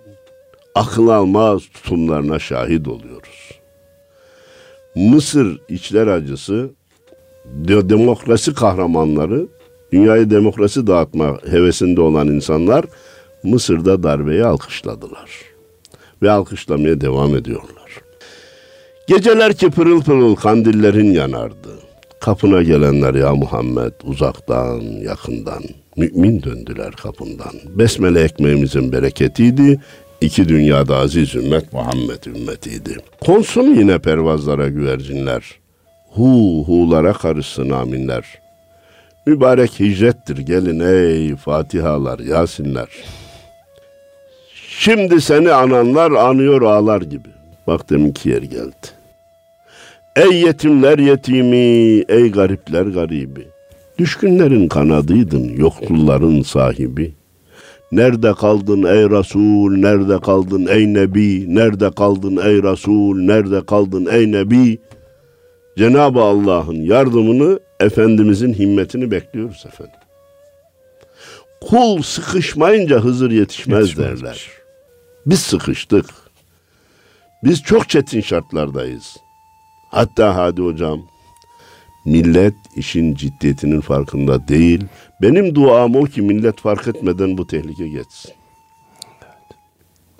akıl 0.75 1.07
almaz 1.07 1.61
tutumlarına 1.73 2.39
şahit 2.39 2.87
oluyoruz. 2.87 3.51
Mısır 4.95 5.61
içler 5.69 6.07
acısı 6.07 6.69
de- 7.45 7.89
demokrasi 7.89 8.53
kahramanları 8.53 9.47
dünyayı 9.93 10.29
demokrasi 10.29 10.87
dağıtma 10.87 11.37
hevesinde 11.49 12.01
olan 12.01 12.27
insanlar 12.27 12.85
Mısır'da 13.43 14.03
darbeyi 14.03 14.45
alkışladılar. 14.45 15.29
Ve 16.21 16.31
alkışlamaya 16.31 17.01
devam 17.01 17.35
ediyorlar. 17.35 18.01
Geceler 19.07 19.53
ki 19.53 19.69
pırıl 19.69 20.01
pırıl 20.03 20.35
kandillerin 20.35 21.11
yanardı. 21.11 21.69
Kapına 22.21 22.63
gelenler 22.63 23.13
ya 23.13 23.35
Muhammed 23.35 23.91
uzaktan 24.03 24.81
yakından 24.81 25.63
mümin 25.97 26.43
döndüler 26.43 26.91
kapından. 26.91 27.53
Besmele 27.75 28.21
ekmeğimizin 28.23 28.91
bereketiydi. 28.91 29.79
İki 30.21 30.49
dünyada 30.49 30.97
aziz 30.97 31.35
ümmet 31.35 31.73
Muhammed 31.73 32.23
ümmetiydi. 32.23 32.97
Konsun 33.25 33.75
yine 33.75 33.99
pervazlara 33.99 34.67
güvercinler. 34.67 35.43
Hu 36.11 36.63
hulara 36.67 37.13
karışsın 37.13 37.69
aminler. 37.69 38.25
Mübarek 39.25 39.79
hicrettir 39.79 40.37
gelin 40.37 40.79
ey 40.79 41.35
Fatihalar, 41.35 42.19
Yasinler. 42.19 42.89
Şimdi 44.79 45.21
seni 45.21 45.51
ananlar 45.51 46.11
anıyor 46.11 46.61
ağlar 46.61 47.01
gibi. 47.01 47.29
Bak 47.67 47.89
deminki 47.89 48.29
yer 48.29 48.41
geldi. 48.41 49.00
Ey 50.15 50.41
yetimler 50.41 50.99
yetimi, 50.99 52.03
ey 52.09 52.31
garipler 52.31 52.85
garibi. 52.85 53.47
Düşkünlerin 53.97 54.67
kanadıydın, 54.67 55.57
yoksulların 55.57 56.41
sahibi. 56.41 57.13
Nerede 57.91 58.33
kaldın 58.33 58.83
ey 58.83 59.09
Resul, 59.09 59.71
nerede 59.77 60.19
kaldın 60.19 60.65
ey 60.67 60.93
Nebi, 60.93 61.55
nerede 61.55 61.91
kaldın 61.91 62.37
ey 62.37 62.63
Resul, 62.63 63.15
nerede 63.21 63.65
kaldın 63.65 64.05
ey 64.11 64.31
Nebi? 64.31 64.77
Cenab-ı 65.77 66.19
Allah'ın 66.21 66.75
yardımını, 66.81 67.59
Efendimizin 67.79 68.53
himmetini 68.53 69.11
bekliyoruz 69.11 69.63
efendim. 69.67 69.95
Kul 71.61 72.01
sıkışmayınca 72.01 72.99
Hızır 72.99 73.31
yetişmez 73.31 73.79
Yetişmezmiş. 73.81 74.21
derler. 74.21 74.47
Biz 75.25 75.39
sıkıştık. 75.39 76.05
Biz 77.43 77.61
çok 77.63 77.89
çetin 77.89 78.21
şartlardayız. 78.21 79.17
Hatta 79.91 80.35
hadi 80.35 80.61
hocam, 80.61 81.01
millet 82.05 82.53
işin 82.75 83.15
ciddiyetinin 83.15 83.81
farkında 83.81 84.47
değil. 84.47 84.83
Benim 85.21 85.55
duam 85.55 85.95
o 85.95 86.03
ki 86.03 86.21
millet 86.21 86.59
fark 86.59 86.87
etmeden 86.87 87.37
bu 87.37 87.47
tehlike 87.47 87.87
geçsin. 87.87 88.31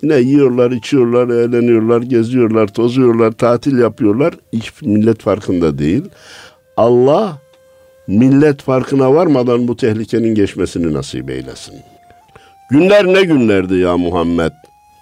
Yine 0.02 0.16
yiyorlar, 0.16 0.70
içiyorlar, 0.70 1.28
eğleniyorlar, 1.28 2.02
geziyorlar, 2.02 2.66
tozuyorlar, 2.66 3.32
tatil 3.32 3.78
yapıyorlar. 3.78 4.34
Hiç 4.52 4.82
millet 4.82 5.22
farkında 5.22 5.78
değil. 5.78 6.04
Allah 6.76 7.38
millet 8.06 8.62
farkına 8.62 9.14
varmadan 9.14 9.68
bu 9.68 9.76
tehlikenin 9.76 10.34
geçmesini 10.34 10.92
nasip 10.92 11.30
eylesin. 11.30 11.74
Günler 12.70 13.06
ne 13.06 13.22
günlerdi 13.22 13.74
ya 13.74 13.96
Muhammed? 13.96 14.52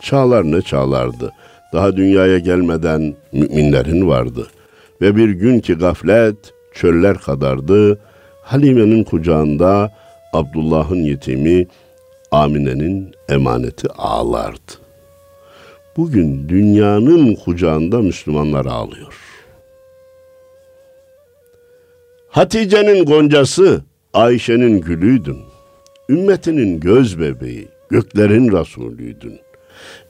Çağlar 0.02 0.44
ne 0.44 0.62
çağlardı. 0.62 1.32
Daha 1.72 1.96
dünyaya 1.96 2.38
gelmeden 2.38 3.14
müminlerin 3.32 4.08
vardı. 4.08 4.46
Ve 5.00 5.16
bir 5.16 5.28
gün 5.28 5.60
ki 5.60 5.74
gaflet 5.74 6.36
çöller 6.74 7.18
kadardı. 7.18 8.00
Halime'nin 8.42 9.04
kucağında 9.04 9.92
Abdullah'ın 10.32 11.02
yetimi 11.02 11.66
Amine'nin 12.30 13.14
emaneti 13.28 13.88
ağlardı. 13.88 14.72
Bugün 15.96 16.48
dünyanın 16.48 17.34
kucağında 17.34 17.98
Müslümanlar 18.02 18.66
ağlıyor. 18.66 19.14
Hatice'nin 22.28 23.04
goncası 23.04 23.84
Ayşe'nin 24.12 24.80
gülüydün. 24.80 25.38
Ümmetinin 26.08 26.80
göz 26.80 27.20
bebeği, 27.20 27.68
göklerin 27.88 28.52
Resulüydün. 28.52 29.40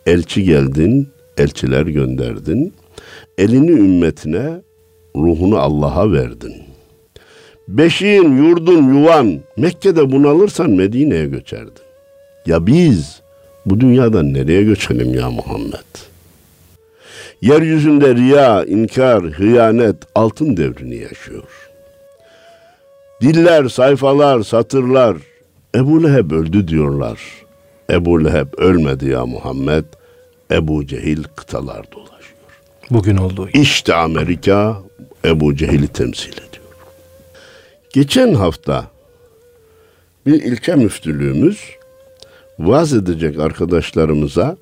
Elçi 0.06 0.44
geldin, 0.44 1.08
elçiler 1.38 1.86
gönderdin. 1.86 2.74
Elini 3.38 3.70
ümmetine, 3.70 4.60
ruhunu 5.16 5.58
Allah'a 5.58 6.12
verdin. 6.12 6.54
Beşiğin, 7.68 8.36
yurdun, 8.36 8.94
yuvan, 8.94 9.40
Mekke'de 9.56 10.12
bunalırsan 10.12 10.70
Medine'ye 10.70 11.26
göçerdin. 11.26 11.82
Ya 12.46 12.66
biz 12.66 13.20
bu 13.66 13.80
dünyadan 13.80 14.34
nereye 14.34 14.62
göçelim 14.62 15.14
ya 15.14 15.30
Muhammed? 15.30 16.10
Yeryüzünde 17.42 18.14
riya, 18.14 18.64
inkar, 18.64 19.22
hıyanet 19.24 19.96
altın 20.14 20.56
devrini 20.56 20.96
yaşıyor. 20.96 21.70
Diller, 23.20 23.68
sayfalar, 23.68 24.42
satırlar 24.42 25.16
Ebu 25.74 26.02
Leheb 26.02 26.30
öldü 26.30 26.68
diyorlar. 26.68 27.20
Ebu 27.90 28.24
Leheb 28.24 28.46
ölmedi 28.56 29.08
ya 29.08 29.26
Muhammed. 29.26 29.84
Ebu 30.50 30.86
Cehil 30.86 31.24
kıtalar 31.36 31.92
dolaşıyor. 31.92 32.40
Bugün 32.90 33.16
olduğu 33.16 33.48
gibi. 33.48 33.58
İşte 33.58 33.94
Amerika 33.94 34.82
Ebu 35.24 35.56
Cehil'i 35.56 35.88
temsil 35.88 36.32
ediyor. 36.32 36.64
Geçen 37.92 38.34
hafta 38.34 38.90
bir 40.26 40.42
ilçe 40.42 40.74
müftülüğümüz 40.74 41.60
vaaz 42.58 42.92
edecek 42.92 43.38
arkadaşlarımıza 43.38 44.56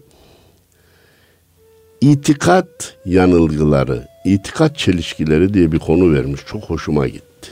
itikat 2.01 2.97
yanılgıları, 3.05 4.09
itikat 4.25 4.79
çelişkileri 4.79 5.55
diye 5.55 5.73
bir 5.73 5.79
konu 5.79 6.15
vermiş. 6.15 6.41
Çok 6.47 6.63
hoşuma 6.63 7.09
gitti. 7.09 7.51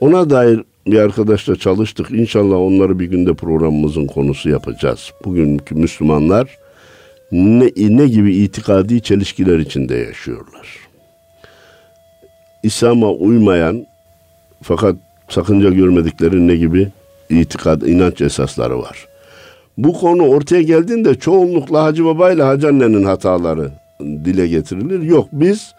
Ona 0.00 0.30
dair 0.30 0.60
bir 0.86 0.98
arkadaşla 0.98 1.56
çalıştık. 1.56 2.10
İnşallah 2.10 2.56
onları 2.56 2.98
bir 2.98 3.06
günde 3.06 3.34
programımızın 3.34 4.06
konusu 4.06 4.50
yapacağız. 4.50 5.10
Bugünkü 5.24 5.74
Müslümanlar 5.74 6.58
ne, 7.32 7.70
ne 7.76 8.08
gibi 8.08 8.36
itikadi 8.36 9.02
çelişkiler 9.02 9.58
içinde 9.58 9.96
yaşıyorlar. 9.96 10.89
İslam'a 12.62 13.10
uymayan 13.10 13.86
fakat 14.62 14.96
sakınca 15.28 15.70
görmedikleri 15.70 16.48
ne 16.48 16.56
gibi 16.56 16.88
itikad, 17.30 17.82
inanç 17.82 18.20
esasları 18.20 18.78
var. 18.78 19.06
Bu 19.78 19.92
konu 19.92 20.22
ortaya 20.22 20.62
geldiğinde 20.62 21.14
çoğunlukla 21.14 21.84
Hacı 21.84 22.04
Baba 22.04 22.32
ile 22.32 22.42
Hacı 22.42 22.68
Anne'nin 22.68 23.04
hataları 23.04 23.70
dile 24.00 24.48
getirilir. 24.48 25.02
Yok 25.02 25.28
biz 25.32 25.74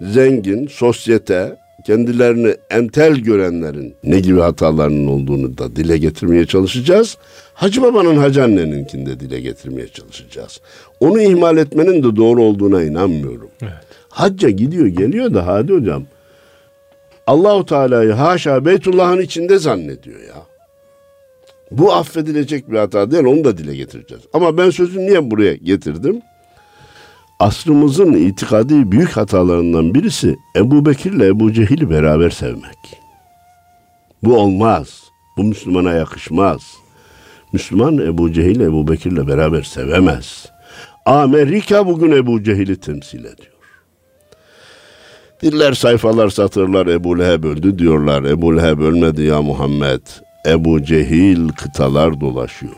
zengin, 0.00 0.66
sosyete, 0.66 1.56
kendilerini 1.86 2.54
entel 2.70 3.14
görenlerin 3.14 3.94
ne 4.04 4.20
gibi 4.20 4.40
hatalarının 4.40 5.06
olduğunu 5.06 5.58
da 5.58 5.76
dile 5.76 5.98
getirmeye 5.98 6.46
çalışacağız. 6.46 7.18
Hacı 7.54 7.82
Baba'nın 7.82 8.16
Hacı 8.16 8.44
Anne'ninkini 8.44 9.06
de 9.06 9.20
dile 9.20 9.40
getirmeye 9.40 9.88
çalışacağız. 9.88 10.60
Onu 11.00 11.20
ihmal 11.20 11.56
etmenin 11.56 12.02
de 12.02 12.16
doğru 12.16 12.42
olduğuna 12.42 12.82
inanmıyorum. 12.82 13.48
Evet. 13.62 13.72
Hacca 14.08 14.50
gidiyor 14.50 14.86
geliyor 14.86 15.34
da 15.34 15.46
hadi 15.46 15.72
hocam. 15.72 16.02
Allahu 17.26 17.66
Teala'yı 17.66 18.12
haşa 18.12 18.64
Beytullah'ın 18.64 19.20
içinde 19.20 19.58
zannediyor 19.58 20.20
ya. 20.20 20.42
Bu 21.70 21.92
affedilecek 21.92 22.70
bir 22.70 22.78
hata 22.78 23.10
değil 23.10 23.24
onu 23.24 23.44
da 23.44 23.58
dile 23.58 23.76
getireceğiz. 23.76 24.24
Ama 24.32 24.58
ben 24.58 24.70
sözü 24.70 24.98
niye 24.98 25.30
buraya 25.30 25.54
getirdim? 25.54 26.20
Asrımızın 27.40 28.12
itikadi 28.12 28.92
büyük 28.92 29.16
hatalarından 29.16 29.94
birisi 29.94 30.36
Ebu 30.56 30.86
Bekir'le 30.86 31.20
Ebu 31.20 31.52
Cehil'i 31.52 31.90
beraber 31.90 32.30
sevmek. 32.30 33.00
Bu 34.22 34.36
olmaz. 34.36 35.04
Bu 35.36 35.44
Müslümana 35.44 35.92
yakışmaz. 35.92 36.62
Müslüman 37.52 37.98
Ebu 37.98 38.32
Cehil 38.32 38.60
Ebu 38.60 38.88
Bekir'le 38.88 39.28
beraber 39.28 39.62
sevemez. 39.62 40.46
Amerika 41.06 41.86
bugün 41.86 42.12
Ebu 42.12 42.42
Cehil'i 42.42 42.80
temsil 42.80 43.24
ediyor. 43.24 43.53
Diller 45.44 45.72
sayfalar 45.72 46.28
satırlar 46.28 46.86
Ebu 46.86 47.18
Leheb 47.18 47.44
öldü 47.44 47.78
diyorlar. 47.78 48.24
Ebu 48.24 48.56
Leheb 48.56 48.78
ölmedi 48.78 49.22
ya 49.22 49.42
Muhammed. 49.42 50.00
Ebu 50.46 50.82
Cehil 50.82 51.48
kıtalar 51.48 52.20
dolaşıyor. 52.20 52.72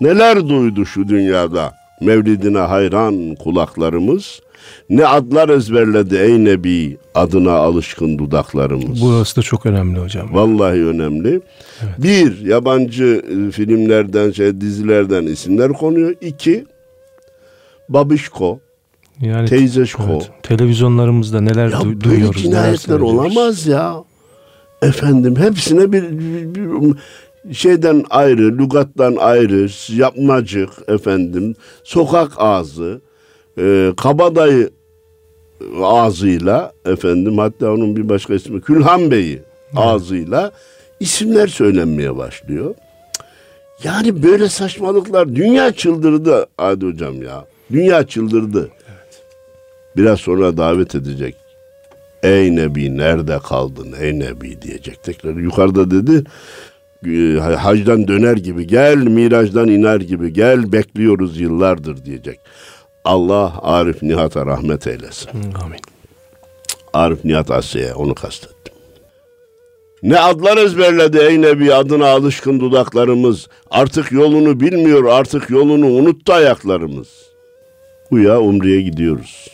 Neler 0.00 0.48
duydu 0.48 0.86
şu 0.86 1.08
dünyada 1.08 1.72
mevlidine 2.00 2.58
hayran 2.58 3.34
kulaklarımız. 3.34 4.40
Ne 4.90 5.06
adlar 5.06 5.48
ezberledi 5.48 6.16
ey 6.16 6.44
Nebi 6.44 6.98
adına 7.14 7.52
alışkın 7.52 8.18
dudaklarımız. 8.18 9.02
Burası 9.02 9.36
da 9.36 9.42
çok 9.42 9.66
önemli 9.66 10.00
hocam. 10.00 10.34
Vallahi 10.34 10.86
önemli. 10.86 11.40
Bir, 11.98 12.46
yabancı 12.46 13.22
e, 13.30 13.50
filmlerden, 13.50 14.30
şey, 14.30 14.60
dizilerden 14.60 15.22
isimler 15.22 15.72
konuyor. 15.72 16.14
İki, 16.20 16.64
babişko, 17.88 18.60
Yani 19.24 19.48
teyzeşko. 19.48 20.02
evet, 20.10 20.30
televizyonlarımızda 20.42 21.40
neler 21.40 21.68
Ya 21.68 21.78
du- 21.78 21.84
böyle 21.86 22.00
duyuyoruz. 22.00 22.44
neler 22.44 22.56
cinayetler 22.62 23.00
olamaz 23.00 23.66
ya. 23.66 23.94
Efendim 24.82 25.36
hepsine 25.36 25.92
bir, 25.92 26.02
bir- 26.02 26.54
bir 26.54 27.54
şeyden 27.54 28.04
ayrı, 28.10 28.58
lügattan 28.58 29.16
ayrı, 29.16 29.68
yapmacık 29.96 30.70
efendim, 30.88 31.54
sokak 31.84 32.32
ağzı, 32.36 33.00
e, 33.58 33.92
kabadayı 33.96 34.70
ağzıyla 35.82 36.72
efendim 36.86 37.38
hatta 37.38 37.72
onun 37.72 37.96
bir 37.96 38.08
başka 38.08 38.34
ismi 38.34 38.60
Külhan 38.60 39.10
Bey'i 39.10 39.42
ağzıyla 39.76 40.52
isimler 41.00 41.46
söylenmeye 41.46 42.16
başlıyor. 42.16 42.74
Yani 43.84 44.22
böyle 44.22 44.48
saçmalıklar 44.48 45.36
dünya 45.36 45.72
çıldırdı 45.72 46.46
Adi 46.58 46.86
hocam 46.86 47.22
ya. 47.22 47.44
Dünya 47.72 48.06
çıldırdı. 48.06 48.68
Biraz 49.96 50.20
sonra 50.20 50.56
davet 50.56 50.94
edecek. 50.94 51.34
Ey 52.22 52.56
Nebi 52.56 52.96
nerede 52.96 53.38
kaldın 53.38 53.94
ey 54.00 54.18
Nebi 54.18 54.62
diyecek 54.62 55.02
tekrar. 55.02 55.36
Yukarıda 55.36 55.90
dedi 55.90 56.24
e, 57.06 57.38
hacdan 57.38 58.08
döner 58.08 58.36
gibi 58.36 58.66
gel 58.66 58.96
miracdan 58.96 59.68
iner 59.68 60.00
gibi 60.00 60.32
gel 60.32 60.72
bekliyoruz 60.72 61.40
yıllardır 61.40 62.04
diyecek. 62.04 62.40
Allah 63.04 63.52
Arif 63.62 64.02
Nihat'a 64.02 64.46
rahmet 64.46 64.86
eylesin. 64.86 65.30
Amin. 65.64 65.78
Arif 66.92 67.24
Nihat 67.24 67.50
Asya'ya 67.50 67.94
onu 67.94 68.14
kastettim. 68.14 68.74
Ne 70.02 70.18
adlar 70.18 70.56
ezberledi 70.56 71.18
ey 71.18 71.42
Nebi 71.42 71.74
adına 71.74 72.06
alışkın 72.06 72.60
dudaklarımız. 72.60 73.48
Artık 73.70 74.12
yolunu 74.12 74.60
bilmiyor 74.60 75.04
artık 75.04 75.50
yolunu 75.50 75.86
unuttu 75.86 76.32
ayaklarımız. 76.32 77.08
Uya 78.10 78.40
Umre'ye 78.40 78.80
gidiyoruz. 78.80 79.48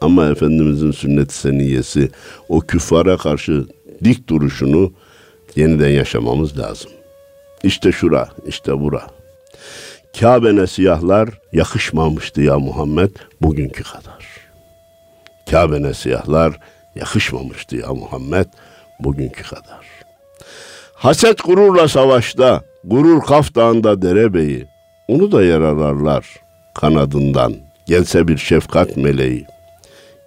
Ama 0.00 0.26
Efendimizin 0.26 0.90
sünnet 0.90 1.32
seniyesi 1.32 2.10
o 2.48 2.60
küffara 2.60 3.16
karşı 3.16 3.64
dik 4.04 4.28
duruşunu 4.28 4.92
yeniden 5.56 5.88
yaşamamız 5.88 6.58
lazım. 6.58 6.90
İşte 7.62 7.92
şura, 7.92 8.28
işte 8.46 8.80
bura. 8.80 9.06
Kabe'ne 10.20 10.66
siyahlar 10.66 11.28
yakışmamıştı 11.52 12.42
ya 12.42 12.58
Muhammed 12.58 13.10
bugünkü 13.42 13.82
kadar. 13.82 14.26
Kabe'ne 15.50 15.94
siyahlar 15.94 16.60
yakışmamıştı 16.94 17.76
ya 17.76 17.94
Muhammed 17.94 18.46
bugünkü 19.00 19.42
kadar. 19.42 19.86
Haset 20.94 21.44
gururla 21.44 21.88
savaşta, 21.88 22.62
gurur 22.84 23.22
Kaf 23.22 23.54
Dağı'nda 23.54 24.02
derebeyi, 24.02 24.66
onu 25.08 25.32
da 25.32 25.42
yararlarlar 25.42 26.26
kanadından, 26.74 27.54
gelse 27.86 28.28
bir 28.28 28.38
şefkat 28.38 28.96
meleği. 28.96 29.46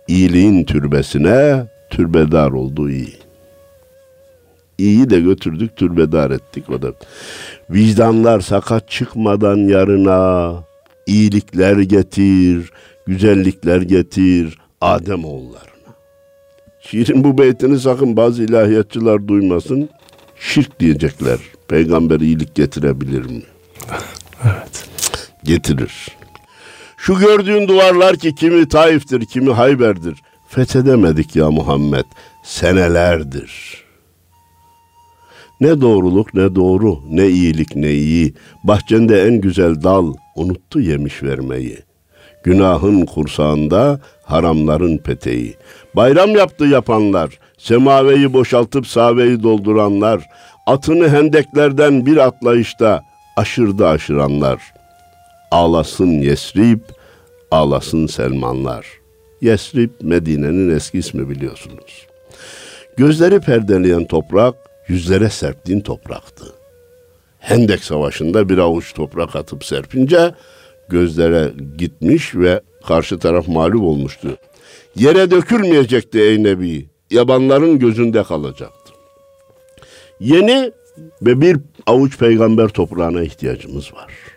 İyiliğin 0.07 0.63
türbesine 0.63 1.65
türbedar 1.89 2.51
oldu 2.51 2.89
iyi. 2.89 3.13
İyi 4.77 5.09
de 5.09 5.19
götürdük 5.19 5.75
türbedar 5.75 6.31
ettik 6.31 6.69
o 6.69 6.81
da. 6.81 6.93
Vicdanlar 7.69 8.39
sakat 8.39 8.89
çıkmadan 8.89 9.57
yarına 9.57 10.53
iyilikler 11.05 11.77
getir, 11.77 12.71
güzellikler 13.07 13.81
getir 13.81 14.57
Adem 14.81 15.25
oğullarına. 15.25 15.73
Şiirin 16.81 17.23
bu 17.23 17.37
beytini 17.37 17.79
sakın 17.79 18.17
bazı 18.17 18.43
ilahiyatçılar 18.43 19.27
duymasın. 19.27 19.89
Şirk 20.39 20.79
diyecekler. 20.79 21.39
Peygamber 21.67 22.19
iyilik 22.19 22.55
getirebilir 22.55 23.25
mi? 23.25 23.41
Evet. 24.43 24.89
Getirir. 25.43 26.07
Şu 27.05 27.19
gördüğün 27.19 27.67
duvarlar 27.67 28.15
ki 28.15 28.35
kimi 28.35 28.67
Taif'tir, 28.67 29.25
kimi 29.25 29.53
Hayber'dir. 29.53 30.21
Fethedemedik 30.47 31.35
ya 31.35 31.51
Muhammed 31.51 32.05
senelerdir. 32.43 33.83
Ne 35.61 35.81
doğruluk 35.81 36.33
ne 36.33 36.55
doğru, 36.55 36.99
ne 37.09 37.27
iyilik 37.27 37.75
ne 37.75 37.91
iyi. 37.91 38.33
Bahçende 38.63 39.27
en 39.27 39.41
güzel 39.41 39.83
dal 39.83 40.13
unuttu 40.35 40.79
yemiş 40.79 41.23
vermeyi. 41.23 41.77
Günahın 42.43 43.05
kursağında 43.05 43.99
haramların 44.23 44.97
peteği. 44.97 45.55
Bayram 45.95 46.35
yaptı 46.35 46.65
yapanlar, 46.65 47.39
semaveyi 47.57 48.33
boşaltıp 48.33 48.87
saveyi 48.87 49.43
dolduranlar, 49.43 50.23
atını 50.67 51.09
hendeklerden 51.09 52.05
bir 52.05 52.17
atlayışta 52.17 53.03
aşırdı 53.37 53.87
aşıranlar. 53.87 54.73
Ağlasın 55.53 56.07
Yesrib, 56.07 56.79
ağlasın 57.51 58.07
Selmanlar. 58.07 58.87
Yesrib 59.41 59.89
Medine'nin 60.01 60.75
eski 60.75 60.97
ismi 60.97 61.29
biliyorsunuz. 61.29 62.07
Gözleri 62.97 63.39
perdeleyen 63.39 64.05
toprak 64.05 64.55
yüzlere 64.87 65.29
serptiğin 65.29 65.79
topraktı. 65.79 66.45
Hendek 67.39 67.83
Savaşı'nda 67.83 68.49
bir 68.49 68.57
avuç 68.57 68.93
toprak 68.93 69.35
atıp 69.35 69.65
serpince 69.65 70.31
gözlere 70.89 71.51
gitmiş 71.77 72.35
ve 72.35 72.61
karşı 72.87 73.19
taraf 73.19 73.47
mağlup 73.47 73.81
olmuştu. 73.81 74.37
Yere 74.95 75.31
dökülmeyecekti 75.31 76.19
ey 76.19 76.43
Nebi. 76.43 76.85
Yabanların 77.11 77.79
gözünde 77.79 78.23
kalacaktı. 78.23 78.93
Yeni 80.19 80.71
ve 81.21 81.41
bir 81.41 81.57
avuç 81.85 82.17
peygamber 82.17 82.67
toprağına 82.67 83.21
ihtiyacımız 83.21 83.93
var. 83.93 84.32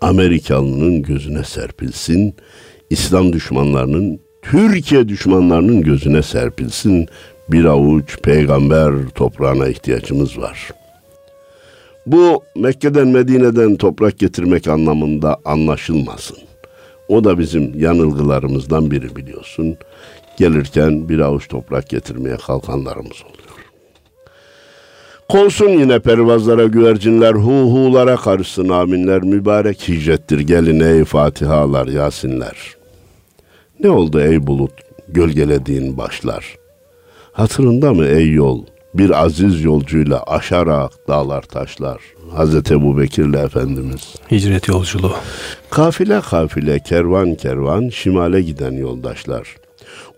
Amerikalının 0.00 1.02
gözüne 1.02 1.44
serpilsin, 1.44 2.34
İslam 2.90 3.32
düşmanlarının, 3.32 4.20
Türkiye 4.42 5.08
düşmanlarının 5.08 5.82
gözüne 5.82 6.22
serpilsin 6.22 7.08
bir 7.48 7.64
avuç 7.64 8.18
peygamber 8.22 9.08
toprağına 9.14 9.68
ihtiyacımız 9.68 10.38
var. 10.38 10.70
Bu 12.06 12.42
Mekke'den 12.56 13.08
Medine'den 13.08 13.76
toprak 13.76 14.18
getirmek 14.18 14.68
anlamında 14.68 15.36
anlaşılmasın. 15.44 16.38
O 17.08 17.24
da 17.24 17.38
bizim 17.38 17.80
yanılgılarımızdan 17.80 18.90
biri 18.90 19.16
biliyorsun. 19.16 19.76
Gelirken 20.38 21.08
bir 21.08 21.18
avuç 21.18 21.48
toprak 21.48 21.88
getirmeye 21.88 22.36
kalkanlarımız 22.36 23.22
oluyor. 23.22 23.45
Konsun 25.28 25.68
yine 25.68 25.98
pervazlara 25.98 26.64
güvercinler, 26.64 27.34
hu 27.34 27.50
hulara 27.50 28.16
karışsın 28.16 28.68
aminler, 28.68 29.22
mübarek 29.22 29.88
hicrettir 29.88 30.40
gelin 30.40 30.80
ey 30.80 31.04
fatihalar, 31.04 31.86
yasinler. 31.86 32.56
Ne 33.80 33.90
oldu 33.90 34.20
ey 34.20 34.46
bulut, 34.46 34.72
gölgelediğin 35.08 35.98
başlar? 35.98 36.56
Hatırında 37.32 37.92
mı 37.94 38.06
ey 38.06 38.32
yol, 38.32 38.64
bir 38.94 39.24
aziz 39.24 39.64
yolcuyla 39.64 40.22
aşarak 40.22 40.92
dağlar 41.08 41.42
taşlar. 41.42 42.00
Hazreti 42.32 42.74
Ebu 42.74 42.98
Bekir'le 42.98 43.44
Efendimiz. 43.44 44.14
Hicret 44.30 44.68
yolculuğu. 44.68 45.14
Kafile 45.70 46.20
kafile, 46.20 46.78
kervan 46.78 47.34
kervan, 47.34 47.88
şimale 47.88 48.40
giden 48.42 48.72
yoldaşlar. 48.72 49.56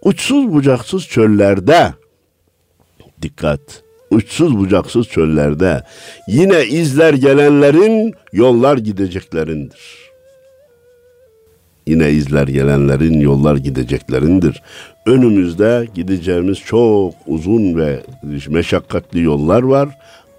Uçsuz 0.02 0.52
bucaksız 0.52 1.06
çöllerde, 1.06 1.92
dikkat, 3.22 3.82
uçsuz 4.10 4.58
bucaksız 4.58 5.06
çöllerde 5.06 5.82
yine 6.28 6.64
izler 6.66 7.14
gelenlerin 7.14 8.14
yollar 8.32 8.78
gideceklerindir. 8.78 10.08
Yine 11.86 12.10
izler 12.10 12.48
gelenlerin 12.48 13.20
yollar 13.20 13.56
gideceklerindir. 13.56 14.62
Önümüzde 15.06 15.86
gideceğimiz 15.94 16.58
çok 16.58 17.14
uzun 17.26 17.76
ve 17.76 18.00
meşakkatli 18.48 19.22
yollar 19.22 19.62
var 19.62 19.88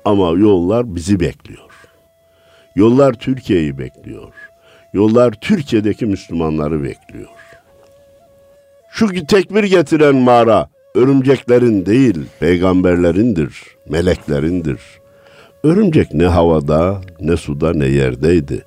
ama 0.05 0.39
yollar 0.39 0.95
bizi 0.95 1.19
bekliyor. 1.19 1.69
Yollar 2.75 3.13
Türkiye'yi 3.13 3.77
bekliyor. 3.77 4.34
Yollar 4.93 5.32
Türkiye'deki 5.32 6.05
Müslümanları 6.05 6.84
bekliyor. 6.84 7.29
Şu 8.91 9.25
tekbir 9.27 9.63
getiren 9.63 10.15
mağara 10.15 10.69
örümceklerin 10.95 11.86
değil, 11.86 12.25
peygamberlerindir, 12.39 13.62
meleklerindir. 13.89 14.80
Örümcek 15.63 16.13
ne 16.13 16.25
havada, 16.25 17.02
ne 17.19 17.38
suda, 17.38 17.73
ne 17.73 17.88
yerdeydi. 17.88 18.65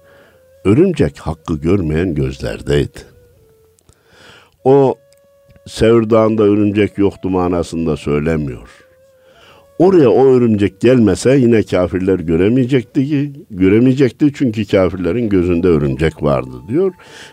Örümcek 0.65 1.19
hakkı 1.19 1.55
görmeyen 1.55 2.15
gözlerdeydi. 2.15 2.99
O 4.65 4.95
Sevr 5.67 6.11
Dağı'nda 6.11 6.43
örümcek 6.43 6.99
yoktu 6.99 7.31
manasında 7.31 7.97
söylemiyor. 7.97 8.69
Oraya 9.83 10.09
o 10.09 10.27
örümcek 10.27 10.81
gelmese 10.81 11.37
yine 11.37 11.63
kafirler 11.63 12.19
göremeyecekti 12.19 13.07
ki, 13.07 13.33
göremeyecekti 13.51 14.33
çünkü 14.35 14.67
kafirlerin 14.67 15.29
gözünde 15.29 15.69
örümcek 15.69 16.23
vardı 16.23 16.51
diyor. 16.69 16.93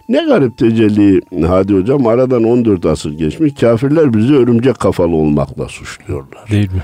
Ne 0.09 0.25
garip 0.25 0.57
tecelli 0.57 1.21
Hadi 1.47 1.73
Hocam 1.73 2.07
aradan 2.07 2.43
14 2.43 2.85
asır 2.85 3.11
geçmiş 3.11 3.53
kafirler 3.53 4.13
bizi 4.13 4.35
örümcek 4.35 4.79
kafalı 4.79 5.15
olmakla 5.15 5.67
suçluyorlar. 5.67 6.49
Değil 6.51 6.71
mi? 6.71 6.83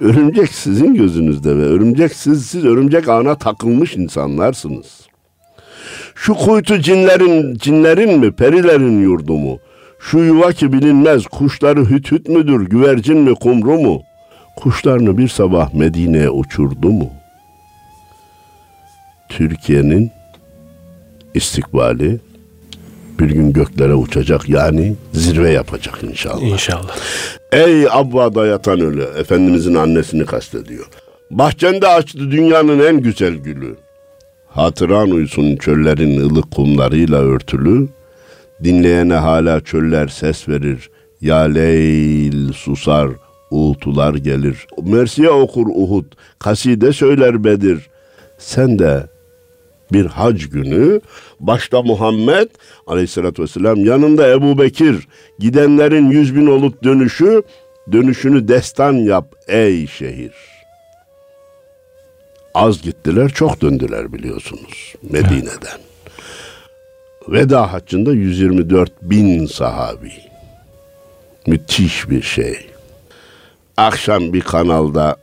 Örümcek 0.00 0.48
sizin 0.48 0.94
gözünüzde 0.94 1.56
ve 1.56 1.62
örümcek 1.62 2.12
siz, 2.12 2.46
siz 2.46 2.64
örümcek 2.64 3.08
ağına 3.08 3.34
takılmış 3.34 3.96
insanlarsınız. 3.96 5.06
Şu 6.14 6.34
kuytu 6.34 6.78
cinlerin, 6.78 7.54
cinlerin 7.54 8.18
mi, 8.18 8.32
perilerin 8.32 9.02
yurdu 9.02 9.32
mu? 9.32 9.58
Şu 10.00 10.18
yuva 10.18 10.52
ki 10.52 10.72
bilinmez, 10.72 11.26
kuşları 11.26 11.84
hüt 11.84 12.12
hüt 12.12 12.28
müdür, 12.28 12.66
güvercin 12.66 13.18
mi, 13.18 13.34
kumru 13.34 13.78
mu? 13.78 14.02
Kuşlarını 14.56 15.18
bir 15.18 15.28
sabah 15.28 15.74
Medine'ye 15.74 16.30
uçurdu 16.30 16.90
mu? 16.90 17.10
Türkiye'nin 19.28 20.10
istikbali 21.34 22.20
bir 23.20 23.30
gün 23.30 23.52
göklere 23.52 23.94
uçacak 23.94 24.48
yani 24.48 24.94
zirve 25.12 25.50
yapacak 25.50 26.02
inşallah. 26.02 26.42
İnşallah. 26.42 26.96
Ey 27.52 27.86
Abba'da 27.90 28.46
yatan 28.46 28.80
ölü, 28.80 29.02
Efendimizin 29.02 29.74
annesini 29.74 30.26
kastediyor. 30.26 30.86
Bahçende 31.30 31.88
açtı 31.88 32.18
dünyanın 32.30 32.86
en 32.86 33.00
güzel 33.00 33.34
gülü. 33.34 33.76
Hatıran 34.48 35.10
uysun 35.10 35.56
çöllerin 35.56 36.20
ılık 36.20 36.50
kumlarıyla 36.50 37.18
örtülü. 37.18 37.88
Dinleyene 38.64 39.14
hala 39.14 39.60
çöller 39.60 40.08
ses 40.08 40.48
verir. 40.48 40.90
Ya 41.20 41.38
Leyl 41.38 42.52
susar, 42.52 43.08
uğultular 43.50 44.14
gelir. 44.14 44.66
Mersiye 44.82 45.30
okur 45.30 45.66
Uhud, 45.66 46.04
kaside 46.38 46.92
söyler 46.92 47.44
Bedir. 47.44 47.90
Sen 48.38 48.78
de 48.78 49.06
bir 49.92 50.06
hac 50.06 50.44
günü 50.46 51.00
başta 51.40 51.82
Muhammed 51.82 52.48
aleyhissalatü 52.86 53.42
vesselam 53.42 53.84
yanında 53.84 54.28
Ebu 54.30 54.58
Bekir 54.58 55.08
gidenlerin 55.38 56.10
yüz 56.10 56.34
bin 56.34 56.46
olup 56.46 56.84
dönüşü 56.84 57.42
dönüşünü 57.92 58.48
destan 58.48 58.92
yap 58.92 59.34
ey 59.48 59.86
şehir. 59.86 60.32
Az 62.54 62.82
gittiler 62.82 63.28
çok 63.28 63.60
döndüler 63.60 64.12
biliyorsunuz 64.12 64.94
Medine'den. 65.10 65.80
Veda 67.28 67.72
haccında 67.72 68.12
124 68.12 68.92
bin 69.02 69.46
sahabi. 69.46 70.12
Müthiş 71.46 72.10
bir 72.10 72.22
şey. 72.22 72.75
Akşam 73.76 74.32
bir 74.32 74.40
kanalda 74.40 75.16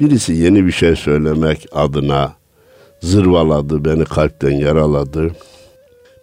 birisi 0.00 0.32
yeni 0.32 0.66
bir 0.66 0.72
şey 0.72 0.96
söylemek 0.96 1.66
adına 1.72 2.32
zırvaladı, 3.00 3.84
beni 3.84 4.04
kalpten 4.04 4.50
yaraladı. 4.50 5.30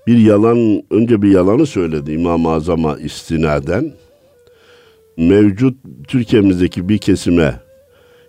Bir 0.08 0.18
yalan, 0.18 0.84
önce 0.92 1.22
bir 1.22 1.32
yalanı 1.32 1.66
söyledi 1.66 2.12
İmam-ı 2.12 2.50
Azam'a 2.52 2.98
istinaden. 2.98 3.94
Mevcut 5.18 5.78
Türkiye'mizdeki 6.08 6.90
bir 6.90 6.98
kesime 6.98 7.60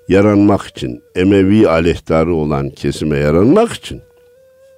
yaranmak 0.09 0.63
için, 0.63 1.03
Emevi 1.15 1.69
aleyhtarı 1.69 2.35
olan 2.35 2.71
kesime 2.71 3.19
yaranmak 3.19 3.73
için 3.73 4.01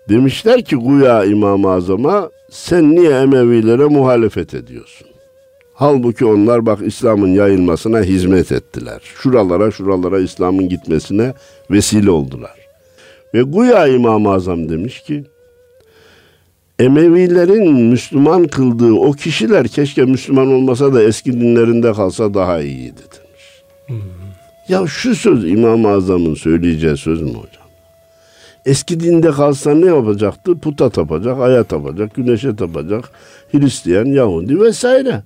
demişler 0.09 0.64
ki 0.64 0.77
Guya 0.77 1.25
İmam-ı 1.25 1.71
Azam'a 1.71 2.31
sen 2.51 2.90
niye 2.90 3.11
Emevilere 3.11 3.85
muhalefet 3.85 4.55
ediyorsun? 4.55 5.09
Halbuki 5.79 6.25
onlar 6.25 6.67
bak 6.67 6.79
İslam'ın 6.87 7.29
yayılmasına 7.29 8.01
hizmet 8.01 8.53
ettiler. 8.53 9.01
Şuralara 9.03 9.71
şuralara 9.71 10.19
İslam'ın 10.19 10.69
gitmesine 10.69 11.35
vesile 11.71 12.11
oldular. 12.11 12.55
Ve 13.35 13.43
Guya 13.43 13.87
İmam-ı 13.87 14.33
Azam 14.33 14.69
demiş 14.69 15.03
ki 15.03 15.25
Emevilerin 16.79 17.75
Müslüman 17.75 18.47
kıldığı 18.47 18.93
o 18.93 19.12
kişiler 19.12 19.69
keşke 19.69 20.05
Müslüman 20.05 20.47
olmasa 20.47 20.95
da 20.95 21.03
eski 21.03 21.33
dinlerinde 21.33 21.93
kalsa 21.93 22.35
daha 22.35 22.61
iyiydi 22.61 23.03
demiş. 23.12 23.62
Hmm. 23.87 24.11
Ya 24.69 24.87
şu 24.87 25.14
söz 25.14 25.45
İmam-ı 25.51 25.88
Azam'ın 25.88 26.35
söyleyeceği 26.35 26.97
söz 26.97 27.23
mü 27.23 27.29
hocam? 27.29 27.69
Eski 28.67 29.01
dinde 29.01 29.31
kalsa 29.31 29.75
ne 29.75 29.87
yapacaktı? 29.87 30.59
Puta 30.59 30.91
tapacak, 30.91 31.41
aya 31.41 31.64
tapacak, 31.64 32.14
güneşe 32.14 32.57
tapacak, 32.57 33.11
Hristiyan, 33.53 34.07
Yahudi 34.07 34.61
vesaire. 34.61 35.23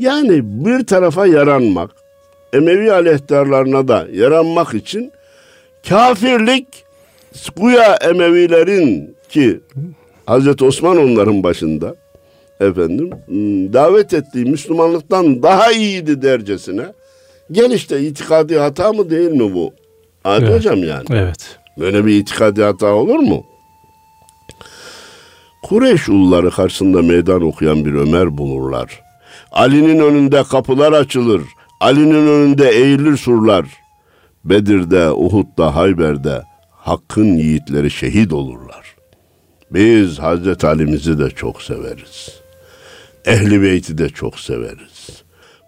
Yani 0.00 0.40
bir 0.44 0.86
tarafa 0.86 1.26
yaranmak, 1.26 1.90
Emevi 2.52 2.92
aleyhtarlarına 2.92 3.88
da 3.88 4.06
yaranmak 4.12 4.74
için 4.74 5.12
kafirlik 5.88 6.66
Guya 7.56 7.94
Emevilerin 7.94 9.16
ki 9.28 9.60
Hazreti 10.26 10.64
Osman 10.64 10.96
onların 10.98 11.42
başında 11.42 11.96
efendim 12.60 13.10
ıı, 13.12 13.72
davet 13.72 14.14
ettiği 14.14 14.44
Müslümanlıktan 14.44 15.42
daha 15.42 15.72
iyiydi 15.72 16.22
dercesine. 16.22 16.86
Gel 17.52 17.70
işte 17.70 18.00
itikadi 18.00 18.58
hata 18.58 18.92
mı 18.92 19.10
değil 19.10 19.30
mi 19.30 19.54
bu? 19.54 19.72
Adi 20.24 20.44
evet. 20.44 20.54
hocam 20.54 20.84
yani. 20.84 21.04
Evet. 21.10 21.58
Böyle 21.78 22.06
bir 22.06 22.14
itikadi 22.14 22.62
hata 22.62 22.94
olur 22.94 23.18
mu? 23.18 23.44
Kureyş 25.62 26.08
ulları 26.08 26.50
karşısında 26.50 27.02
meydan 27.02 27.42
okuyan 27.42 27.84
bir 27.84 27.94
Ömer 27.94 28.38
bulurlar. 28.38 29.09
Ali'nin 29.52 29.98
önünde 29.98 30.42
kapılar 30.42 30.92
açılır. 30.92 31.42
Ali'nin 31.80 32.26
önünde 32.26 32.70
eğilir 32.70 33.16
surlar. 33.16 33.66
Bedir'de, 34.44 35.10
Uhud'da, 35.10 35.76
Hayber'de 35.76 36.42
Hakk'ın 36.70 37.34
yiğitleri 37.34 37.90
şehit 37.90 38.32
olurlar. 38.32 38.96
Biz 39.70 40.18
Hazreti 40.18 40.66
Ali'mizi 40.66 41.18
de 41.18 41.30
çok 41.30 41.62
severiz. 41.62 42.40
Ehli 43.26 43.62
Beyt'i 43.62 43.98
de 43.98 44.08
çok 44.08 44.38
severiz. 44.38 45.22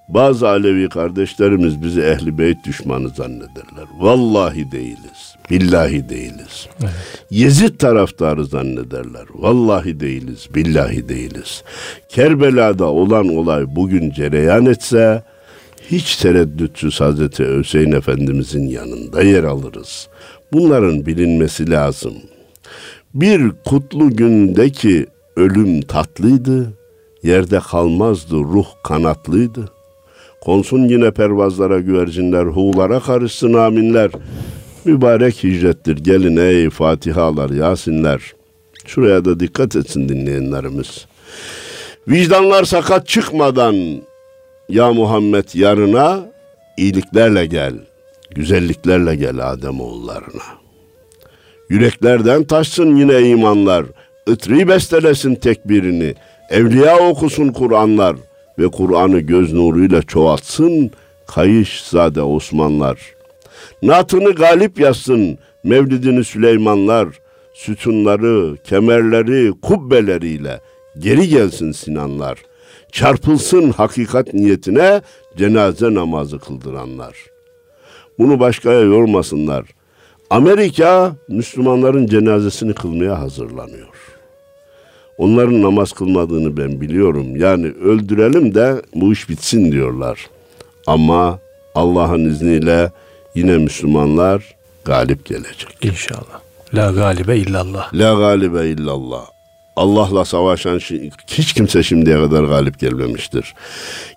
Bazı 0.09 0.49
Alevi 0.49 0.88
kardeşlerimiz 0.88 1.83
bizi 1.83 2.01
Ehli 2.01 2.38
Beyt 2.38 2.64
düşmanı 2.64 3.09
zannederler. 3.09 3.87
Vallahi 3.99 4.73
değiliz. 4.73 5.32
Billahi 5.50 6.09
değiliz. 6.09 6.68
Evet. 6.81 7.24
Yezid 7.31 7.78
taraftarı 7.78 8.46
zannederler. 8.46 9.24
Vallahi 9.35 10.00
değiliz. 10.00 10.48
Billahi 10.55 11.09
değiliz. 11.09 11.62
Kerbela'da 12.09 12.85
olan 12.85 13.28
olay 13.28 13.64
bugün 13.76 14.11
cereyan 14.11 14.66
etse 14.66 15.22
hiç 15.90 16.16
tereddütsüz 16.16 17.00
Hazreti 17.00 17.44
Hüseyin 17.44 17.92
Efendimizin 17.92 18.66
yanında 18.66 19.22
yer 19.22 19.44
alırız. 19.44 20.09
Bunların 20.52 21.07
bilinmesi 21.07 21.70
lazım. 21.70 22.14
Bir 23.14 23.50
kutlu 23.64 24.16
gündeki 24.16 25.07
ölüm 25.37 25.81
tatlıydı, 25.81 26.72
yerde 27.22 27.61
kalmazdı 27.61 28.37
ruh 28.37 28.66
kanatlıydı. 28.85 29.68
Konsun 30.40 30.88
yine 30.88 31.11
pervazlara 31.11 31.81
güvercinler, 31.81 32.44
huğlara 32.44 33.00
karışsın 33.00 33.55
aminler. 33.55 34.11
Mübarek 34.85 35.45
hicrettir 35.45 35.97
gelin 35.97 36.37
ey 36.37 36.71
Fatihalar, 36.71 37.51
Yasinler. 37.51 38.33
Şuraya 38.87 39.25
da 39.25 39.40
dikkat 39.40 39.77
etsin 39.77 40.09
dinleyenlerimiz. 40.09 41.07
Vicdanlar 42.09 42.64
sakat 42.64 43.09
çıkmadan 43.09 43.77
ya 44.68 44.92
Muhammed 44.92 45.45
yarına 45.55 46.21
iyiliklerle 46.77 47.47
gel, 47.47 47.75
güzelliklerle 48.31 49.16
gel 49.16 49.53
Adem 49.53 49.81
oğullarına. 49.81 50.42
Yüreklerden 51.68 52.45
taşsın 52.45 52.97
yine 52.97 53.29
imanlar, 53.29 53.85
ıtri 54.29 54.68
bestelesin 54.68 55.35
tekbirini, 55.35 56.14
evliya 56.51 57.09
okusun 57.09 57.49
Kur'anlar 57.49 58.16
ve 58.59 58.68
Kur'an'ı 58.68 59.21
göz 59.21 59.53
nuruyla 59.53 60.03
çoğaltsın 60.03 60.90
kayış 61.27 61.83
zade 61.83 62.23
Osmanlar. 62.23 62.99
Natını 63.83 64.33
galip 64.33 64.81
yazsın 64.81 65.38
mevlidini 65.64 66.25
Süleymanlar, 66.25 67.09
sütunları, 67.55 68.57
kemerleri, 68.64 69.53
kubbeleriyle 69.62 70.61
geri 70.99 71.29
gelsin 71.29 71.73
Sinanlar. 71.73 72.38
Çarpılsın 72.92 73.71
hakikat 73.71 74.35
niyetine 74.35 75.01
cenaze 75.37 75.95
namazı 75.95 76.38
kıldıranlar. 76.38 77.16
Bunu 78.18 78.40
başkaya 78.40 78.81
yormasınlar. 78.81 79.64
Amerika 80.31 81.12
Müslümanların 81.29 82.07
cenazesini 82.07 82.75
kılmaya 82.75 83.21
hazırlanıyor. 83.21 83.88
Onların 85.18 85.62
namaz 85.62 85.92
kılmadığını 85.92 86.57
ben 86.57 86.81
biliyorum. 86.81 87.37
Yani 87.37 87.66
öldürelim 87.66 88.55
de 88.55 88.83
bu 88.95 89.12
iş 89.12 89.29
bitsin 89.29 89.73
diyorlar. 89.73 90.31
Ama 90.87 91.38
Allah'ın 91.75 92.25
izniyle 92.25 92.90
yine 93.35 93.59
Müslümanlar 93.59 94.55
galip 94.85 95.27
gelecek. 95.27 95.79
İnşallah. 95.83 96.40
La 96.75 96.90
galibe 96.90 97.37
illallah. 97.37 97.95
La 97.95 98.14
galibe 98.14 98.68
illallah. 98.68 99.27
Allah'la 99.77 100.25
savaşan 100.25 100.79
hiç 101.27 101.53
kimse 101.53 101.83
şimdiye 101.83 102.16
kadar 102.16 102.45
galip 102.45 102.79
gelmemiştir. 102.79 103.55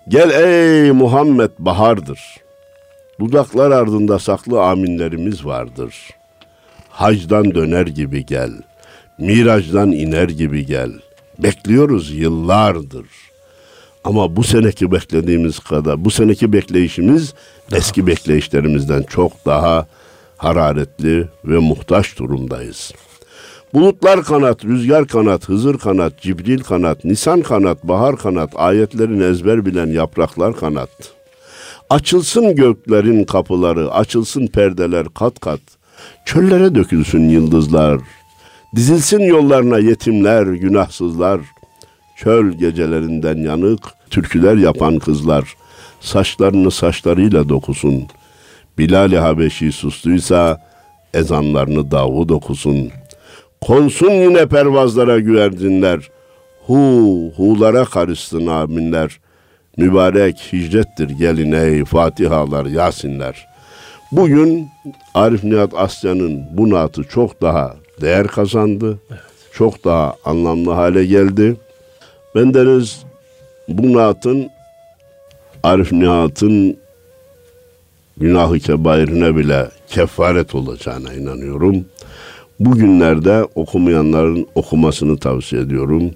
Gel 0.08 0.30
ey 0.30 0.92
Muhammed 0.92 1.50
bahardır. 1.58 2.20
Dudaklar 3.20 3.70
ardında 3.70 4.18
saklı 4.18 4.62
aminlerimiz 4.62 5.44
vardır. 5.44 5.94
Hacdan 6.90 7.54
döner 7.54 7.86
gibi 7.86 8.26
gel. 8.26 8.52
Miracdan 9.18 9.92
iner 9.92 10.28
gibi 10.28 10.66
gel. 10.66 10.90
Bekliyoruz 11.38 12.14
yıllardır. 12.14 13.06
Ama 14.04 14.36
bu 14.36 14.44
seneki 14.44 14.92
beklediğimiz 14.92 15.58
kadar, 15.58 16.04
bu 16.04 16.10
seneki 16.10 16.52
bekleyişimiz 16.52 17.34
daha. 17.70 17.78
eski 17.78 18.06
bekleyişlerimizden 18.06 19.02
çok 19.02 19.46
daha 19.46 19.86
hararetli 20.36 21.28
ve 21.44 21.58
muhtaç 21.58 22.18
durumdayız. 22.18 22.92
Bulutlar 23.74 24.24
kanat, 24.24 24.64
rüzgar 24.64 25.06
kanat, 25.06 25.48
Hızır 25.48 25.78
kanat, 25.78 26.20
Cibril 26.20 26.60
kanat, 26.60 27.04
Nisan 27.04 27.42
kanat, 27.42 27.84
bahar 27.84 28.16
kanat, 28.16 28.50
ayetlerin 28.54 29.20
ezber 29.20 29.66
bilen 29.66 29.86
yapraklar 29.86 30.56
kanat. 30.56 30.90
Açılsın 31.90 32.54
göklerin 32.54 33.24
kapıları, 33.24 33.92
açılsın 33.92 34.46
perdeler 34.46 35.06
kat 35.14 35.40
kat. 35.40 35.60
Çöllere 36.24 36.74
dökülsün 36.74 37.28
yıldızlar. 37.28 38.00
Dizilsin 38.76 39.20
yollarına 39.20 39.78
yetimler, 39.78 40.46
günahsızlar. 40.46 41.40
Çöl 42.16 42.52
gecelerinden 42.52 43.36
yanık, 43.36 43.80
türküler 44.10 44.56
yapan 44.56 44.98
kızlar. 44.98 45.54
Saçlarını 46.06 46.70
saçlarıyla 46.70 47.48
dokusun. 47.48 48.06
Bilal-i 48.78 49.18
Habeşi 49.18 49.72
sustuysa 49.72 50.60
ezanlarını 51.14 51.90
Davud 51.90 52.30
okusun. 52.30 52.90
Konsun 53.60 54.10
yine 54.10 54.46
pervazlara 54.46 55.18
güvercinler. 55.18 56.10
Hu, 56.66 57.32
hulara 57.36 57.84
karışsın 57.84 58.46
aminler. 58.46 59.20
Mübarek 59.76 60.52
hicrettir 60.52 61.08
gelin 61.08 61.52
ey 61.52 61.84
Fatihalar, 61.84 62.66
Yasinler. 62.66 63.46
Bugün 64.12 64.68
Arif 65.14 65.44
Nihat 65.44 65.74
Asya'nın 65.74 66.42
bu 66.52 66.70
naatı 66.70 67.04
çok 67.04 67.42
daha 67.42 67.76
değer 68.00 68.26
kazandı. 68.26 68.98
Evet. 69.10 69.20
Çok 69.52 69.84
daha 69.84 70.14
anlamlı 70.24 70.70
hale 70.70 71.04
geldi. 71.04 71.56
Ben 72.34 72.54
deniz 72.54 73.04
bu 73.68 73.92
naatın 73.92 74.55
Arif 75.66 75.92
Nihat'ın 75.92 76.76
günahı 78.16 78.58
kebairine 78.58 79.36
bile 79.36 79.68
kefaret 79.88 80.54
olacağına 80.54 81.14
inanıyorum. 81.14 81.84
Bugünlerde 82.60 83.46
okumayanların 83.54 84.46
okumasını 84.54 85.18
tavsiye 85.18 85.62
ediyorum. 85.62 86.10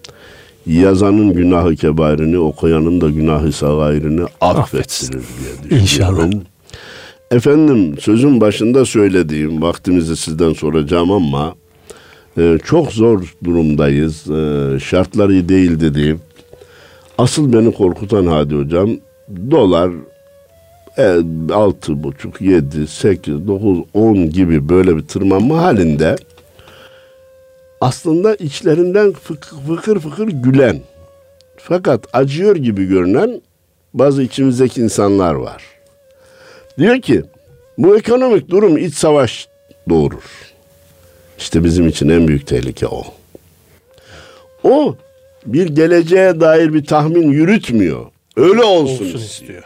Yazanın 0.67 1.33
günahı 1.33 1.77
kebarini, 1.77 2.39
okuyanın 2.39 3.01
da 3.01 3.11
günahı 3.11 3.53
sagairini 3.53 4.27
affettirir 4.41 5.13
diye 5.13 5.81
düşünüyorum. 5.81 5.81
İnşallah. 5.81 6.31
Efendim 7.31 7.99
sözün 8.01 8.41
başında 8.41 8.85
söylediğim 8.85 9.63
vaktimizi 9.63 10.17
sizden 10.17 10.53
soracağım 10.53 11.13
ama 11.13 11.55
e, 12.39 12.59
çok 12.65 12.93
zor 12.93 13.35
durumdayız. 13.45 14.31
E, 14.31 14.79
şartlar 14.81 15.29
iyi 15.29 15.49
değil 15.49 15.81
dediğim. 15.81 16.21
Asıl 17.19 17.53
beni 17.53 17.73
korkutan 17.73 18.27
Hadi 18.27 18.55
Hocam 18.55 18.91
dolar 19.51 19.90
e, 20.99 21.16
altı 21.53 22.03
buçuk, 22.03 22.40
yedi, 22.40 22.87
sekiz, 22.87 23.47
dokuz, 23.47 23.79
on 23.95 24.31
gibi 24.31 24.69
böyle 24.69 24.97
bir 24.97 25.03
tırmanma 25.03 25.62
halinde 25.62 26.16
aslında 27.81 28.35
içlerinden 28.35 29.12
fıkır 29.12 30.01
fıkır, 30.01 30.29
gülen 30.29 30.81
fakat 31.57 32.07
acıyor 32.12 32.57
gibi 32.57 32.85
görünen 32.85 33.43
bazı 33.95 34.23
içimizdeki 34.23 34.81
insanlar 34.81 35.35
var. 35.35 35.62
Diyor 36.79 37.01
ki 37.01 37.23
bu 37.79 37.97
ekonomik 37.97 38.49
durum 38.49 38.79
iç 38.79 38.95
savaş 38.95 39.49
doğurur. 39.88 40.53
İşte 41.38 41.64
bizim 41.64 41.88
için 41.88 42.09
en 42.09 42.29
büyük 42.29 42.47
tehlike 42.47 42.87
o. 42.87 43.05
O 44.64 44.97
bir 45.47 45.66
geleceğe 45.66 46.40
dair 46.40 46.75
bir 46.75 46.85
tahmin 46.85 47.33
yürütmüyor. 47.33 48.07
Öyle 48.37 48.62
olsun, 48.62 49.05
Olsun 49.05 49.19
istiyor. 49.19 49.62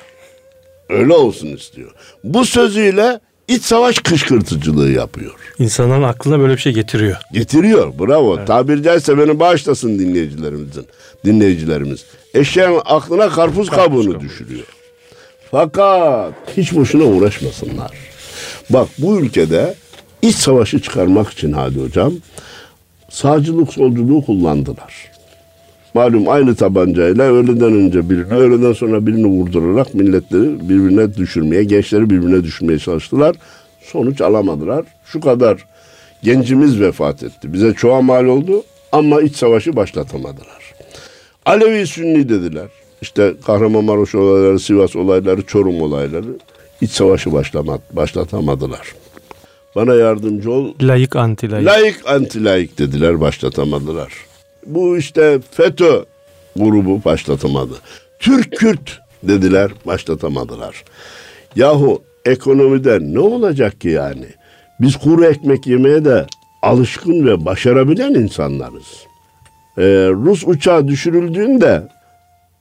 Öyle 0.88 1.12
olsun 1.12 1.46
istiyor. 1.48 1.90
Bu 2.24 2.44
sözüyle 2.44 3.20
iç 3.48 3.62
savaş 3.62 3.98
kışkırtıcılığı 3.98 4.90
yapıyor. 4.90 5.35
İnsanların 5.59 6.03
aklına 6.03 6.38
böyle 6.38 6.53
bir 6.53 6.61
şey 6.61 6.72
getiriyor. 6.72 7.16
Getiriyor. 7.33 7.92
Bravo. 7.98 8.44
Tabiri 8.44 8.83
caizse 8.83 9.18
beni 9.18 9.40
bağışlasın 9.40 9.98
dinleyicilerimizin. 9.98 10.87
Dinleyicilerimiz. 11.24 12.05
Eşeğin 12.35 12.81
aklına 12.85 13.29
karpuz, 13.29 13.70
kabuğunu 13.70 14.12
kabuğu. 14.12 14.20
düşürüyor. 14.24 14.66
Fakat 15.50 16.35
hiç 16.57 16.74
boşuna 16.74 17.05
uğraşmasınlar. 17.05 17.90
Bak 18.70 18.88
bu 18.98 19.20
ülkede 19.20 19.74
iç 20.22 20.37
savaşı 20.37 20.83
çıkarmak 20.83 21.31
için 21.33 21.53
Hadi 21.53 21.81
Hocam 21.81 22.12
sağcılık 23.11 23.72
solculuğu 23.72 24.24
kullandılar. 24.27 25.11
Malum 25.94 26.28
aynı 26.28 26.54
tabancayla 26.54 27.24
öğleden 27.24 27.72
önce 27.72 28.11
birini, 28.11 28.35
öğleden 28.35 28.72
sonra 28.72 29.07
birini 29.07 29.26
vurdurarak 29.26 29.94
milletleri 29.94 30.68
birbirine 30.68 31.14
düşürmeye, 31.14 31.64
gençleri 31.64 32.11
birbirine 32.11 32.44
düşürmeye 32.44 32.78
çalıştılar. 32.78 33.37
Sonuç 33.80 34.20
alamadılar. 34.20 34.85
Şu 35.04 35.20
kadar 35.20 35.66
gencimiz 36.22 36.80
vefat 36.80 37.22
etti. 37.22 37.52
Bize 37.52 37.72
çoğa 37.72 38.02
mal 38.02 38.24
oldu 38.24 38.62
ama 38.92 39.22
iç 39.22 39.37
savaşı 39.37 39.76
başlatamadılar. 39.76 40.74
Alevi 41.46 41.87
Sünni 41.87 42.28
dediler. 42.28 42.68
İşte 43.02 43.35
Kahramanmaraş 43.46 44.14
olayları, 44.14 44.59
Sivas 44.59 44.96
olayları, 44.96 45.42
Çorum 45.42 45.83
olayları 45.83 46.38
iç 46.80 46.90
savaşı 46.90 47.33
başlama, 47.33 47.78
başlatamadılar. 47.92 48.94
Bana 49.76 49.94
yardımcı 49.94 50.50
ol. 50.50 50.74
Layık 50.83 51.16
anti 51.16 51.50
layık. 51.50 51.66
Layık 51.66 52.00
anti 52.07 52.44
layık 52.44 52.78
dediler 52.78 53.20
başlatamadılar. 53.20 54.12
Bu 54.66 54.98
işte 54.98 55.40
FETÖ 55.50 56.05
grubu 56.57 57.05
başlatamadı. 57.05 57.74
Türk 58.18 58.53
Kürt 58.53 59.00
dediler 59.22 59.70
başlatamadılar. 59.87 60.85
Yahu 61.57 62.03
ekonomide 62.24 62.98
ne 63.00 63.18
olacak 63.18 63.81
ki 63.81 63.88
yani? 63.88 64.27
Biz 64.81 64.96
kuru 64.96 65.24
ekmek 65.24 65.66
yemeye 65.66 66.05
de 66.05 66.27
alışkın 66.62 67.27
ve 67.27 67.44
başarabilen 67.44 68.14
insanlarız. 68.14 69.07
Ee, 69.79 69.83
Rus 70.12 70.44
uçağı 70.46 70.88
düşürüldüğünde 70.88 71.88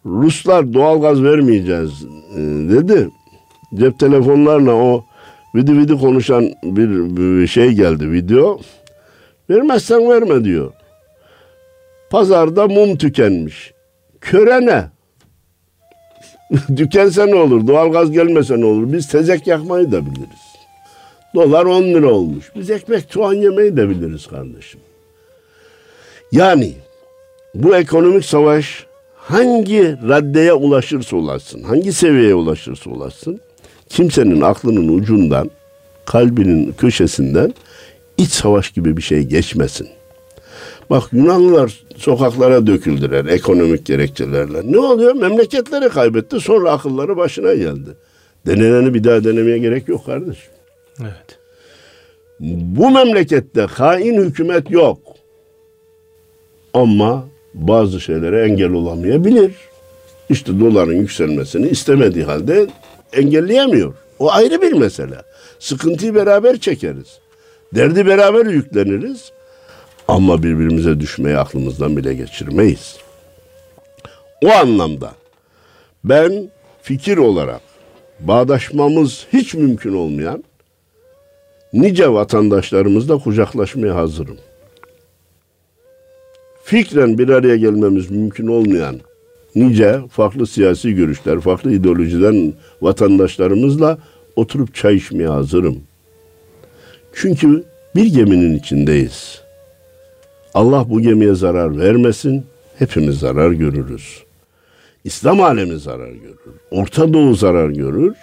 Ruslar 0.06 0.74
doğalgaz 0.74 1.24
vermeyeceğiz 1.24 2.06
e, 2.36 2.40
dedi. 2.70 3.10
Cep 3.76 4.00
telefonlarla 4.00 4.74
o 4.74 5.06
vidi 5.56 5.78
vidi 5.78 5.98
konuşan 5.98 6.50
bir, 6.64 6.90
bir 7.18 7.48
şey 7.48 7.72
geldi 7.72 8.12
video. 8.12 8.60
Vermezsen 9.50 10.10
verme 10.10 10.44
diyor. 10.44 10.72
Pazarda 12.14 12.68
mum 12.68 12.98
tükenmiş. 12.98 13.74
Köre 14.22 14.66
ne? 14.66 14.86
Tükense 16.78 17.28
ne 17.28 17.36
olur? 17.36 17.68
Doğalgaz 17.68 18.12
gelmese 18.12 18.60
ne 18.60 18.66
olur? 18.66 18.94
Biz 18.94 19.08
tezek 19.08 19.48
yakmayı 19.48 19.92
da 19.92 20.06
biliriz. 20.06 20.44
Dolar 21.36 21.66
10 21.66 21.84
lira 21.84 22.12
olmuş. 22.12 22.52
Biz 22.56 22.70
ekmek 22.70 23.06
soğan 23.10 23.34
yemeyi 23.34 23.78
de 23.78 23.90
biliriz 23.90 24.28
kardeşim. 24.28 24.80
Yani 26.32 26.74
bu 27.56 27.76
ekonomik 27.76 28.26
savaş 28.26 28.86
hangi 29.16 29.98
raddeye 30.08 30.54
ulaşırsa 30.54 31.16
ulaşsın, 31.16 31.64
hangi 31.64 31.94
seviyeye 31.94 32.36
ulaşırsa 32.36 32.90
ulaşsın, 32.90 33.40
kimsenin 33.90 34.42
aklının 34.42 34.98
ucundan, 34.98 35.52
kalbinin 36.06 36.74
köşesinden 36.78 37.54
iç 38.18 38.32
savaş 38.32 38.72
gibi 38.72 38.98
bir 38.98 39.02
şey 39.02 39.24
geçmesin. 39.24 39.90
Bak 40.90 41.04
Yunanlılar 41.14 41.83
sokaklara 41.98 42.68
döküldüler 42.68 43.26
ekonomik 43.26 43.86
gerekçelerle. 43.86 44.72
Ne 44.72 44.78
oluyor? 44.78 45.16
Memleketleri 45.16 45.90
kaybetti 45.90 46.40
sonra 46.40 46.72
akılları 46.72 47.18
başına 47.18 47.54
geldi. 47.54 47.90
Deneneni 48.46 48.94
bir 48.94 49.04
daha 49.04 49.24
denemeye 49.24 49.58
gerek 49.58 49.88
yok 49.88 50.06
kardeşim. 50.06 50.52
Evet. 51.02 51.40
Bu 52.40 52.92
memlekette 52.92 53.62
hain 53.62 54.22
hükümet 54.22 54.72
yok. 54.72 55.00
Ama 56.74 57.26
bazı 57.54 58.02
şeylere 58.02 58.42
engel 58.42 58.72
olamayabilir. 58.72 59.52
İşte 60.30 60.60
doların 60.60 60.94
yükselmesini 60.94 61.68
istemediği 61.68 62.24
halde 62.24 62.68
engelleyemiyor. 63.14 63.94
O 64.20 64.32
ayrı 64.32 64.62
bir 64.62 64.74
mesele. 64.74 65.16
Sıkıntıyı 65.60 66.16
beraber 66.16 66.60
çekeriz. 66.60 67.20
Derdi 67.76 68.06
beraber 68.06 68.46
yükleniriz. 68.46 69.32
Ama 70.08 70.44
birbirimize 70.44 71.00
düşmeyi 71.00 71.38
aklımızdan 71.38 71.98
bile 71.98 72.14
geçirmeyiz. 72.14 72.98
O 74.46 74.50
anlamda 74.50 75.12
ben 76.04 76.50
fikir 76.82 77.18
olarak 77.18 77.62
bağdaşmamız 78.20 79.28
hiç 79.34 79.54
mümkün 79.54 79.94
olmayan 79.94 80.44
nice 81.74 82.10
vatandaşlarımızla 82.10 83.18
kucaklaşmaya 83.18 83.96
hazırım. 83.96 84.38
Fikren 86.64 87.18
bir 87.18 87.30
araya 87.30 87.56
gelmemiz 87.56 88.12
mümkün 88.12 88.48
olmayan 88.48 89.00
nice 89.56 90.02
farklı 90.12 90.48
siyasi 90.48 90.94
görüşler, 90.94 91.40
farklı 91.40 91.74
ideolojiden 91.74 92.54
vatandaşlarımızla 92.82 93.98
oturup 94.36 94.76
çay 94.76 94.96
içmeye 94.96 95.30
hazırım. 95.30 95.84
Çünkü 97.14 97.64
bir 97.96 98.06
geminin 98.06 98.60
içindeyiz. 98.60 99.43
Allah 100.54 100.90
bu 100.90 101.02
gemiye 101.02 101.34
zarar 101.36 101.78
vermesin, 101.80 102.46
hepimiz 102.80 103.20
zarar 103.20 103.52
görürüz. 103.52 104.24
İslam 105.04 105.42
alemi 105.42 105.80
zarar 105.80 106.12
görür. 106.12 106.38
Orta 106.72 107.14
Doğu 107.14 107.36
zarar 107.36 107.70
görür. 107.70 108.16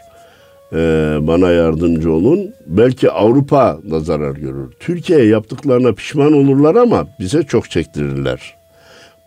Ee, 0.73 0.77
bana 1.21 1.51
yardımcı 1.51 2.13
olun. 2.13 2.55
Belki 2.67 3.11
Avrupa 3.11 3.79
da 3.91 4.01
zarar 4.01 4.37
görür. 4.37 4.73
Türkiye'ye 4.81 5.27
yaptıklarına 5.27 5.93
pişman 5.93 6.33
olurlar 6.33 6.75
ama 6.75 7.07
bize 7.21 7.43
çok 7.43 7.71
çektirirler. 7.71 8.55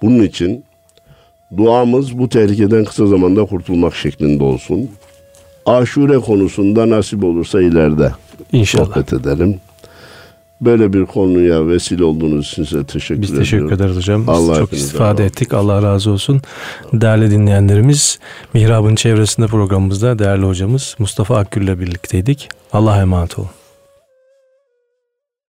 Bunun 0.01 0.23
için 0.23 0.63
duamız 1.57 2.17
bu 2.19 2.29
tehlikeden 2.29 2.85
kısa 2.85 3.07
zamanda 3.07 3.45
kurtulmak 3.45 3.95
şeklinde 3.95 4.43
olsun. 4.43 4.89
Aşure 5.65 6.17
konusunda 6.19 6.89
nasip 6.89 7.23
olursa 7.23 7.61
ileride 7.61 8.11
İnşallah. 8.51 8.85
sohbet 8.85 9.13
edelim. 9.13 9.59
Böyle 10.61 10.93
bir 10.93 11.05
konuya 11.05 11.67
vesile 11.67 12.03
olduğunuz 12.03 12.47
için 12.47 12.63
size 12.63 12.83
teşekkür 12.83 13.21
Biz 13.21 13.29
ediyorum. 13.29 13.43
teşekkür 13.43 13.71
ederiz 13.71 13.95
hocam. 13.97 14.21
Biz 14.21 14.29
Allah 14.29 14.55
çok 14.55 14.73
istifade 14.73 15.11
razı 15.11 15.23
ettik. 15.23 15.53
Allah 15.53 15.81
razı 15.83 16.11
olsun. 16.11 16.41
Değerli 16.93 17.31
dinleyenlerimiz, 17.31 18.19
Mihrab'ın 18.53 18.95
çevresinde 18.95 19.47
programımızda 19.47 20.19
değerli 20.19 20.45
hocamız 20.45 20.95
Mustafa 20.99 21.37
Akgül 21.37 21.61
ile 21.61 21.79
birlikteydik. 21.79 22.49
Allah'a 22.73 23.01
emanet 23.01 23.39
olun. 23.39 23.49